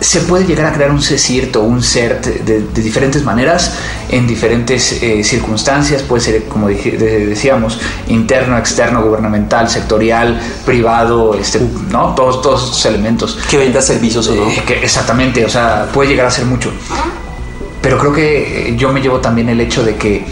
se 0.00 0.20
puede 0.22 0.46
llegar 0.46 0.66
a 0.66 0.72
crear 0.72 0.90
un 0.90 1.02
CECIRT 1.02 1.56
o 1.56 1.62
un 1.62 1.82
CERT 1.82 2.26
de, 2.26 2.82
diferentes 2.82 3.22
maneras, 3.22 3.74
en 4.08 4.26
diferentes 4.26 5.02
eh, 5.02 5.22
circunstancias, 5.22 6.02
puede 6.02 6.22
ser, 6.22 6.44
como 6.44 6.68
decíamos, 6.68 7.78
interno, 8.08 8.56
externo, 8.56 9.02
gubernamental, 9.02 9.68
sectorial, 9.68 10.40
privado, 10.64 11.34
este, 11.34 11.60
¿no? 11.90 12.14
Todos, 12.14 12.40
todos 12.40 12.64
estos 12.64 12.86
elementos. 12.86 13.38
Que 13.48 13.58
venda 13.58 13.82
servicios 13.82 14.26
o 14.28 14.34
no. 14.34 14.48
Eh, 14.48 14.62
que, 14.66 14.82
exactamente, 14.82 15.44
o 15.44 15.48
sea, 15.48 15.88
puede 15.92 16.10
llegar 16.10 16.26
a 16.26 16.30
ser 16.30 16.46
mucho. 16.46 16.72
Pero 17.82 17.98
creo 17.98 18.12
que 18.12 18.74
yo 18.76 18.92
me 18.92 19.00
llevo 19.00 19.20
también 19.20 19.48
el 19.48 19.60
hecho 19.60 19.82
de 19.82 19.96
que 19.96 20.24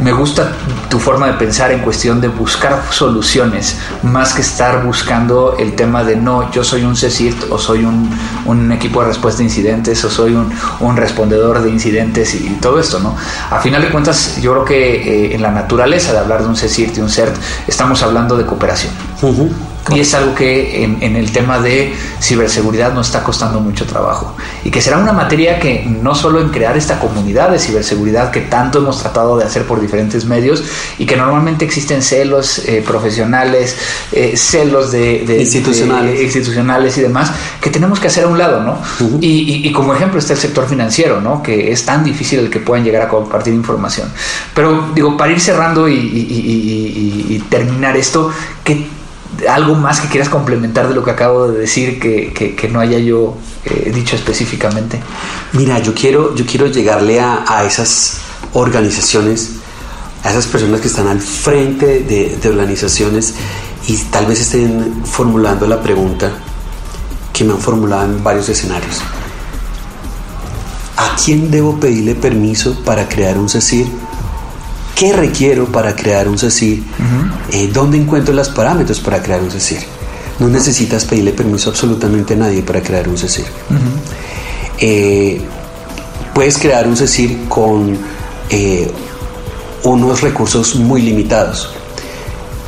me 0.00 0.12
gusta 0.12 0.52
tu 0.88 0.98
forma 0.98 1.26
de 1.26 1.34
pensar 1.34 1.70
en 1.72 1.80
cuestión 1.80 2.20
de 2.20 2.28
buscar 2.28 2.82
soluciones, 2.90 3.76
más 4.02 4.32
que 4.32 4.42
estar 4.42 4.84
buscando 4.84 5.56
el 5.58 5.74
tema 5.74 6.04
de 6.04 6.16
no, 6.16 6.50
yo 6.52 6.62
soy 6.64 6.84
un 6.84 6.96
CECIRT 6.96 7.50
o 7.50 7.58
soy 7.58 7.84
un, 7.84 8.10
un 8.46 8.72
equipo 8.72 9.00
de 9.00 9.08
respuesta 9.08 9.42
a 9.42 9.44
incidentes 9.44 10.04
o 10.04 10.10
soy 10.10 10.34
un, 10.34 10.52
un, 10.80 10.96
respondedor 10.96 11.62
de 11.62 11.70
incidentes 11.70 12.34
y, 12.34 12.58
todo 12.60 12.80
esto, 12.80 12.98
¿no? 13.00 13.16
A 13.50 13.60
final 13.60 13.82
de 13.82 13.88
cuentas, 13.90 14.40
yo 14.40 14.52
creo 14.52 14.64
que 14.64 15.30
eh, 15.30 15.34
en 15.34 15.42
la 15.42 15.50
naturaleza 15.50 16.12
de 16.12 16.18
hablar 16.18 16.42
de 16.42 16.48
un 16.48 16.56
CECIRT 16.56 16.98
y 16.98 17.00
un 17.00 17.10
CERT, 17.10 17.36
estamos 17.66 18.02
hablando 18.02 18.36
de 18.36 18.46
cooperación. 18.46 18.92
Y 19.94 20.00
es 20.00 20.14
algo 20.14 20.34
que 20.34 20.84
en, 20.84 21.16
el 21.16 21.32
tema 21.32 21.58
de 21.58 21.94
ciberseguridad 22.20 22.92
nos 22.92 23.06
está 23.06 23.22
costando 23.22 23.60
mucho 23.60 23.86
trabajo. 23.86 24.36
Y 24.64 24.70
que 24.70 24.80
será 24.80 24.98
una 24.98 25.12
materia 25.12 25.58
que 25.58 25.84
no 25.84 26.14
solo 26.14 26.40
en 26.40 26.50
crear 26.50 26.76
esta 26.76 26.98
comunidad 26.98 27.50
de 27.50 27.58
ciberseguridad 27.58 28.30
que 28.30 28.42
tanto 28.42 28.78
hemos 28.78 29.00
tratado 29.00 29.36
de 29.36 29.44
hacer 29.44 29.64
por 29.64 29.80
diferentes 29.80 30.24
medios 30.24 30.62
y 30.98 31.06
que 31.06 31.16
normalmente 31.16 31.64
existen 31.64 32.02
celos 32.02 32.58
eh, 32.60 32.82
profesionales, 32.86 33.76
eh, 34.12 34.36
celos 34.36 34.92
de, 34.92 35.38
institucionales. 35.40 36.20
institucionales 36.20 36.98
y 36.98 37.02
demás, 37.02 37.32
que 37.60 37.70
tenemos 37.70 38.00
que 38.00 38.08
hacer 38.08 38.24
a 38.24 38.28
un 38.28 38.38
lado, 38.38 38.62
¿no? 38.62 38.78
y, 39.20 39.72
como 39.72 39.94
ejemplo 39.94 40.18
está 40.18 40.32
el 40.32 40.38
sector 40.38 40.66
financiero, 40.66 41.20
¿no? 41.20 41.42
Que 41.42 41.70
es 41.70 41.84
tan 41.84 42.02
difícil 42.02 42.40
el 42.40 42.50
que 42.50 42.58
puedan 42.58 42.84
llegar 42.84 43.02
a 43.02 43.08
compartir 43.08 43.54
información. 43.54 44.08
Pero 44.54 44.90
digo, 44.94 45.16
para 45.16 45.32
ir 45.32 45.40
cerrando 45.40 45.88
y, 45.88 45.94
y 45.94 47.44
terminar 47.48 47.96
esto, 47.96 48.32
¿qué 48.64 48.86
algo 49.46 49.74
más 49.74 50.00
que 50.00 50.08
quieras 50.08 50.28
complementar 50.28 50.88
de 50.88 50.94
lo 50.94 51.04
que 51.04 51.10
acabo 51.10 51.48
de 51.48 51.60
decir 51.60 52.00
que, 52.00 52.68
no 52.72 52.80
haya 52.80 52.98
yo 52.98 53.36
eh, 53.64 53.92
dicho 53.94 54.16
específicamente. 54.16 55.00
Mira, 55.52 55.78
yo 55.78 55.94
quiero, 55.94 56.34
yo 56.34 56.44
quiero 56.46 56.66
llegarle 56.66 57.20
a, 57.20 57.64
esas 57.64 58.18
organizaciones, 58.54 59.52
a 60.24 60.30
esas 60.30 60.46
personas 60.46 60.80
que 60.80 60.88
están 60.88 61.06
al 61.06 61.20
frente 61.20 62.00
de, 62.00 62.48
organizaciones 62.48 63.34
y 63.86 63.96
tal 64.10 64.26
vez 64.26 64.40
estén 64.40 65.04
formulando 65.04 65.66
la 65.66 65.80
pregunta 65.80 66.30
que 67.32 67.44
me 67.44 67.52
han 67.52 67.60
formulado 67.60 68.04
en 68.04 68.24
varios 68.24 68.48
escenarios. 68.48 68.96
¿A 70.96 71.14
quién 71.24 71.50
debo 71.50 71.78
pedirle 71.78 72.16
permiso 72.16 72.82
para 72.84 73.08
crear 73.08 73.38
un 73.38 73.48
CECIR? 73.48 74.07
¿Qué 74.98 75.12
requiero 75.12 75.66
para 75.66 75.94
crear 75.94 76.26
un 76.26 76.36
CECIR? 76.36 76.80
Eh, 77.52 77.70
¿Dónde 77.72 77.96
encuentro 77.96 78.34
los 78.34 78.48
parámetros 78.48 78.98
para 78.98 79.22
crear 79.22 79.40
un 79.40 79.48
CECIR? 79.48 79.78
No 80.40 80.48
necesitas 80.48 81.04
pedirle 81.04 81.32
permiso 81.32 81.70
a 81.70 81.72
absolutamente 81.72 82.34
nadie 82.34 82.62
para 82.62 82.82
crear 82.82 83.08
un 83.08 83.16
CECIR. 83.16 83.46
Eh, 84.80 85.40
puedes 86.34 86.58
crear 86.58 86.88
un 86.88 86.96
CECIR 86.96 87.46
con 87.48 87.96
eh, 88.50 88.90
unos 89.84 90.20
recursos 90.20 90.74
muy 90.74 91.02
limitados. 91.02 91.70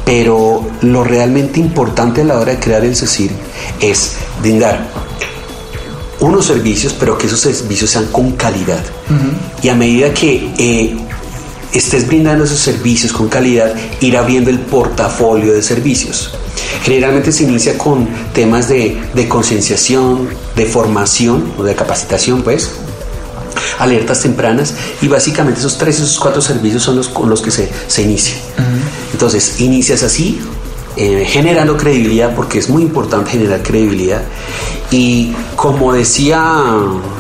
Pero 0.05 0.65
lo 0.83 1.03
realmente 1.03 1.59
importante 1.59 2.21
a 2.21 2.25
la 2.25 2.39
hora 2.39 2.53
de 2.53 2.61
crear 2.61 2.85
el 2.85 2.95
CECIR 2.95 3.33
es 3.81 4.13
brindar 4.41 4.87
unos 6.21 6.47
servicios, 6.47 6.93
pero 6.93 7.19
que 7.19 7.27
esos 7.27 7.41
servicios 7.41 7.91
sean 7.91 8.07
con 8.13 8.33
calidad. 8.33 8.85
Y 9.65 9.69
a 9.69 9.75
medida 9.75 10.15
que 10.15 11.10
estés 11.73 12.07
brindando 12.07 12.45
esos 12.45 12.59
servicios 12.59 13.13
con 13.13 13.29
calidad, 13.29 13.75
ir 14.01 14.17
abriendo 14.17 14.51
el 14.51 14.59
portafolio 14.59 15.53
de 15.53 15.63
servicios. 15.63 16.33
Generalmente 16.83 17.33
se 17.33 17.45
inicia 17.45 17.77
con 17.79 18.09
temas 18.33 18.69
de, 18.69 19.27
concienciación, 19.29 20.29
de 20.57 20.67
formación 20.67 21.53
o 21.59 21.63
de 21.63 21.75
capacitación, 21.75 22.43
pues, 22.43 22.71
alertas 23.79 24.21
tempranas 24.23 24.75
y 25.01 25.09
básicamente 25.09 25.61
esos 25.61 25.79
tres, 25.79 25.97
esos 25.97 26.19
cuatro 26.19 26.43
servicios 26.43 26.83
son 26.83 26.97
los 26.97 27.09
con 27.09 27.31
los 27.31 27.41
que 27.41 27.51
se, 27.51 27.69
se 27.87 28.03
inicia. 28.03 28.35
Entonces, 29.13 29.61
inicias 29.61 30.03
así, 30.03 30.41
eh, 30.97 31.25
generando 31.27 31.77
credibilidad, 31.77 32.35
porque 32.35 32.59
es 32.59 32.69
muy 32.69 32.83
importante 32.83 33.31
generar 33.31 33.63
credibilidad. 33.63 34.23
Y 34.91 35.33
como 35.57 35.93
decía, 35.93 36.75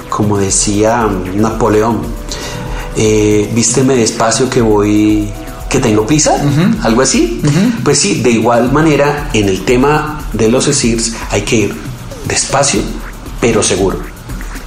como 0.08 0.38
decía 0.38 1.08
Napoleón, 1.34 2.00
eh, 2.96 3.50
vísteme 3.54 3.96
despacio 3.96 4.48
que 4.48 4.60
voy, 4.60 5.28
que 5.68 5.78
tengo 5.78 6.06
prisa, 6.06 6.32
algo 6.82 7.02
así. 7.02 7.40
Pues 7.84 7.98
sí, 7.98 8.20
de 8.22 8.30
igual 8.30 8.72
manera, 8.72 9.30
en 9.32 9.48
el 9.48 9.64
tema 9.64 10.24
de 10.32 10.48
los 10.48 10.66
CECIRS 10.66 11.14
hay 11.30 11.42
que 11.42 11.56
ir 11.56 11.74
despacio, 12.26 12.80
pero 13.40 13.62
seguro. 13.62 13.98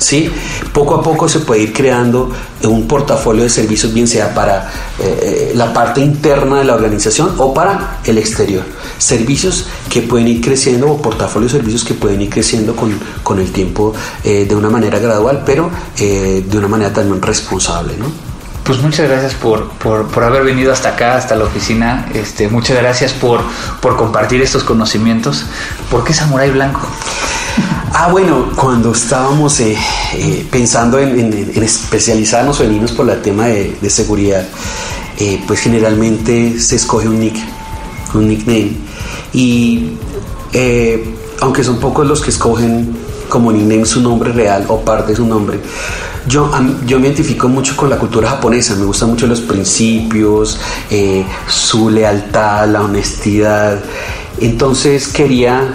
¿sí? 0.04 0.30
Poco 0.72 0.96
a 0.96 1.04
poco 1.04 1.28
se 1.30 1.40
puede 1.40 1.62
ir 1.64 1.74
creando 1.74 2.32
un 2.64 2.88
portafolio 2.88 3.44
de 3.44 3.50
servicios, 3.50 3.94
bien 3.94 4.08
sea 4.08 4.34
para 4.34 4.70
eh, 5.00 5.20
eh, 5.22 5.52
la 5.56 5.74
parte 5.74 6.02
interna 6.02 6.60
de 6.60 6.66
la 6.66 6.76
organización 6.76 7.36
o 7.38 7.54
para 7.54 8.00
el 8.04 8.18
exterior. 8.18 8.64
Servicios 9.04 9.66
que 9.89 10.02
pueden 10.02 10.28
ir 10.28 10.42
creciendo 10.42 10.89
o 10.92 11.02
portafolio 11.02 11.48
de 11.48 11.54
servicios 11.54 11.84
que 11.84 11.94
pueden 11.94 12.22
ir 12.22 12.30
creciendo 12.30 12.76
con, 12.76 12.98
con 13.22 13.39
el 13.39 13.52
tiempo 13.52 13.94
eh, 14.24 14.46
de 14.48 14.56
una 14.56 14.70
manera 14.70 15.00
gradual, 15.00 15.44
pero 15.46 15.70
de 15.98 16.58
una 16.58 16.68
manera 16.68 16.94
también 16.94 17.22
responsable, 17.22 17.96
¿no? 17.98 18.34
Pues 18.63 18.82
muchas 18.82 19.10
gracias 19.10 19.34
por, 19.34 19.68
por, 19.72 20.08
por, 20.08 20.24
haber 20.24 20.44
venido 20.46 20.72
hasta 20.72 20.89
acá, 20.89 21.18
hasta 21.18 21.36
la 21.36 21.44
oficina. 21.44 22.08
Este, 22.13 22.48
muchas 22.48 22.78
gracias 22.78 23.12
por, 23.12 23.42
por 23.82 23.98
compartir 23.98 24.42
estos 24.42 24.63
conocimientos. 24.63 25.46
¿Por 25.92 26.06
qué 26.06 26.13
Samurai 26.13 26.50
Blanco? 26.50 26.82
Ah, 27.96 28.08
bueno, 28.12 28.52
cuando 28.56 28.92
estábamos 28.92 29.60
eh, 29.60 29.78
eh, 30.16 30.48
pensando 30.50 30.98
en, 30.98 31.32
especializarnos 31.62 32.60
o 32.60 32.63
en 32.63 32.74
irnos 32.74 32.92
por 32.92 33.08
el 33.08 33.22
tema 33.22 33.46
de, 33.46 33.88
seguridad, 33.88 34.48
eh, 35.20 35.39
pues 35.46 35.60
generalmente 35.60 36.60
se 36.60 36.78
escoge 36.78 37.08
un 37.08 37.20
nick, 37.20 37.36
un 38.16 38.28
nickname. 38.30 38.72
Y 39.34 39.91
aunque 41.41 41.63
son 41.63 41.78
pocos 41.80 42.06
los 42.08 42.22
que 42.22 42.30
escogen 42.30 42.96
como 43.30 43.52
nickname 43.52 43.86
su 43.86 44.02
nombre 44.02 44.32
real 44.32 44.65
o 44.67 44.82
parte 44.82 45.12
de 45.12 45.15
su 45.15 45.26
nombre, 45.26 45.60
yo, 46.28 46.50
yo 46.86 47.00
me 47.00 47.08
identifico 47.08 47.50
mucho 47.50 47.76
con 47.76 47.89
la 47.89 47.98
cultura 47.98 48.30
japonesa, 48.30 48.76
me 48.76 48.86
gustan 48.86 49.10
mucho 49.10 49.28
los 49.28 49.41
principios, 49.41 50.60
su 51.48 51.89
lealtad, 51.89 52.67
la 52.69 52.84
honestidad. 52.84 53.80
Entonces 54.39 55.08
quería 55.08 55.74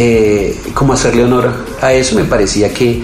eh, 0.00 0.56
como 0.74 0.92
hacerle 0.92 1.24
honor 1.24 1.52
a 1.82 1.92
eso, 1.92 2.14
me 2.14 2.24
parecía 2.24 2.72
que, 2.72 3.02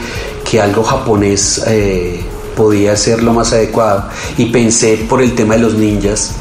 que 0.49 0.61
algo 0.61 0.85
japonés 0.85 1.64
eh, 1.67 2.21
podía 2.57 2.97
ser 2.97 3.21
lo 3.21 3.33
más 3.33 3.53
adecuado. 3.53 4.09
Y 4.38 4.47
pensé 4.47 5.05
por 5.09 5.21
el 5.21 5.35
tema 5.35 5.55
de 5.55 5.62
los 5.62 5.75
ninjas. 5.75 6.37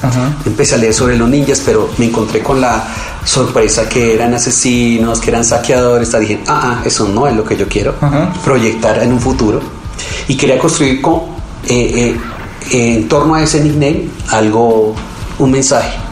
Empecé 0.45 0.75
a 0.75 0.77
leer 0.77 0.93
sobre 0.93 1.17
los 1.17 1.27
ninjas, 1.27 1.61
pero 1.65 1.89
me 1.97 2.05
encontré 2.05 2.41
con 2.41 2.61
la 2.61 2.85
sorpresa 3.25 3.87
que 3.87 4.13
eran 4.13 4.33
asesinos, 4.33 5.19
que 5.19 5.29
eran 5.29 5.45
saqueadores. 5.45 6.17
Dije, 6.19 6.39
ah, 6.47 6.79
ah, 6.79 6.81
eso 6.85 7.07
no 7.07 7.27
es 7.27 7.35
lo 7.35 7.43
que 7.43 7.55
yo 7.55 7.67
quiero 7.67 7.95
proyectar 8.43 9.01
en 9.01 9.13
un 9.13 9.19
futuro. 9.19 9.61
Y 10.27 10.35
quería 10.35 10.57
construir 10.59 11.01
con, 11.01 11.21
eh, 11.67 12.17
en 12.71 13.07
torno 13.07 13.35
a 13.35 13.43
ese 13.43 13.61
nickname 13.61 14.09
algo, 14.29 14.95
un 15.39 15.51
mensaje 15.51 16.03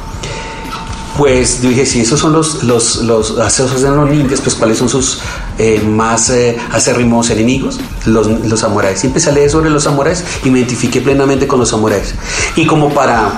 pues 1.18 1.62
yo 1.62 1.70
dije, 1.70 1.86
si 1.86 2.02
esos 2.02 2.20
son 2.20 2.34
los, 2.34 2.64
los, 2.64 3.04
los 3.04 3.36
de 3.36 3.90
los 3.90 4.10
ninjas, 4.10 4.42
pues 4.42 4.56
cuáles 4.56 4.78
son 4.78 4.90
sus 4.90 5.20
eh, 5.58 5.82
más 5.82 6.30
eh, 6.30 6.58
acérrimos 6.72 7.30
enemigos, 7.30 7.80
los, 8.06 8.28
los 8.28 8.60
samuráis. 8.60 9.04
Y 9.04 9.08
empecé 9.08 9.30
a 9.30 9.34
leer 9.34 9.50
sobre 9.50 9.70
los 9.70 9.84
samuráis 9.84 10.24
y 10.44 10.50
me 10.50 10.60
identifiqué 10.60 11.02
plenamente 11.02 11.48
con 11.48 11.60
los 11.60 11.70
samuráis. 11.70 12.16
Y 12.56 12.66
como 12.66 12.94
para 12.94 13.30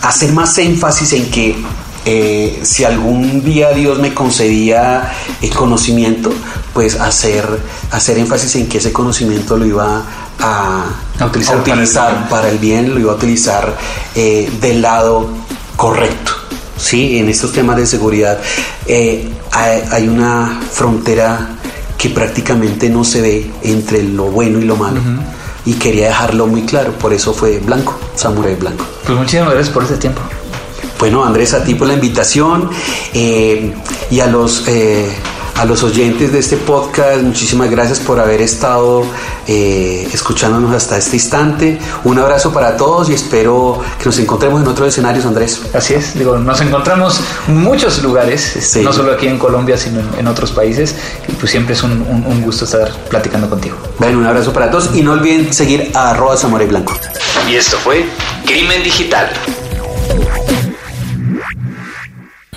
hacer 0.00 0.32
más 0.32 0.56
énfasis 0.58 1.12
en 1.12 1.30
que 1.30 1.56
eh, 2.04 2.60
si 2.62 2.84
algún 2.84 3.44
día 3.44 3.72
Dios 3.72 3.98
me 3.98 4.14
concedía 4.14 5.12
el 5.40 5.50
conocimiento, 5.50 6.32
pues 6.74 6.98
hacer, 6.98 7.46
hacer 7.90 8.18
énfasis 8.18 8.56
en 8.56 8.68
que 8.68 8.78
ese 8.78 8.92
conocimiento 8.92 9.56
lo 9.56 9.66
iba 9.66 10.02
a, 10.40 10.84
utilizar, 11.24 12.28
para, 12.28 12.48
el 12.48 12.58
bien, 12.58 12.94
lo 12.94 13.00
iba 13.00 13.12
a 13.12 13.14
utilizar 13.16 13.76
del 14.14 14.82
lado 14.82 15.28
correcto. 15.76 16.32
Sí, 16.76 17.18
en 17.18 17.28
estos 17.28 17.52
temas 17.52 17.76
de 17.76 17.86
seguridad 17.86 18.38
eh, 18.86 19.30
hay, 19.52 20.08
una 20.08 20.60
frontera 20.72 21.50
que 21.96 22.10
prácticamente 22.10 22.88
no 22.88 23.04
se 23.04 23.20
ve 23.20 23.50
entre 23.62 24.02
lo 24.02 24.24
bueno 24.24 24.58
y 24.58 24.64
lo 24.64 24.76
malo. 24.76 25.00
Y 25.64 25.74
quería 25.74 26.08
dejarlo 26.08 26.48
muy 26.48 26.62
claro, 26.62 26.92
por 26.92 27.12
eso 27.12 27.32
fue 27.32 27.60
blanco, 27.60 27.96
Samurai 28.16 28.56
Blanco. 28.56 28.84
Pues 29.06 29.16
muchísimas 29.16 29.50
gracias 29.50 29.72
por 29.72 29.84
este 29.84 29.96
tiempo. 29.96 30.20
Bueno, 31.02 31.24
Andrés, 31.24 31.52
a 31.52 31.64
ti 31.64 31.74
por 31.74 31.88
la 31.88 31.94
invitación 31.94 32.70
eh, 33.12 33.74
y 34.08 34.20
a 34.20 34.28
los 34.28 34.68
eh, 34.68 35.10
a 35.56 35.64
los 35.64 35.82
oyentes 35.82 36.30
de 36.30 36.38
este 36.38 36.56
podcast, 36.56 37.22
muchísimas 37.22 37.68
gracias 37.72 37.98
por 37.98 38.20
haber 38.20 38.40
estado 38.40 39.04
eh, 39.48 40.08
escuchándonos 40.12 40.72
hasta 40.72 40.96
este 40.96 41.16
instante. 41.16 41.76
Un 42.04 42.20
abrazo 42.20 42.52
para 42.52 42.76
todos 42.76 43.10
y 43.10 43.14
espero 43.14 43.80
que 43.98 44.04
nos 44.04 44.16
encontremos 44.20 44.62
en 44.62 44.68
otros 44.68 44.90
escenarios, 44.90 45.26
Andrés. 45.26 45.62
Así 45.74 45.94
es, 45.94 46.16
digo, 46.16 46.38
nos 46.38 46.60
encontramos 46.60 47.20
en 47.48 47.58
muchos 47.58 48.00
lugares, 48.04 48.72
no 48.80 48.92
solo 48.92 49.14
aquí 49.14 49.26
en 49.26 49.40
Colombia, 49.40 49.76
sino 49.76 50.02
en, 50.16 50.28
otros 50.28 50.52
países. 50.52 50.94
Y 51.26 51.32
pues 51.32 51.50
siempre 51.50 51.74
es 51.74 51.82
un, 51.82 52.42
gusto 52.44 52.64
estar 52.64 52.92
platicando 53.10 53.50
contigo. 53.50 53.76
Bueno, 53.98 54.18
un 54.18 54.26
abrazo 54.26 54.52
para 54.52 54.70
todos 54.70 54.90
y 54.94 55.02
no 55.02 55.14
olviden 55.14 55.52
seguir 55.52 55.90
a 55.94 56.10
arroba 56.10 56.36
Zamora 56.36 56.64
Blanco. 56.64 56.94
Y 57.50 57.56
esto 57.56 57.76
fue 57.78 58.06
Crimen 58.46 58.84
Digital. 58.84 59.32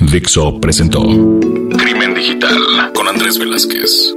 Dixo 0.01 0.60
presentó 0.60 1.01
Crimen 1.03 2.13
Digital 2.13 2.91
con 2.93 3.08
Andrés 3.08 3.39
Velázquez. 3.39 4.13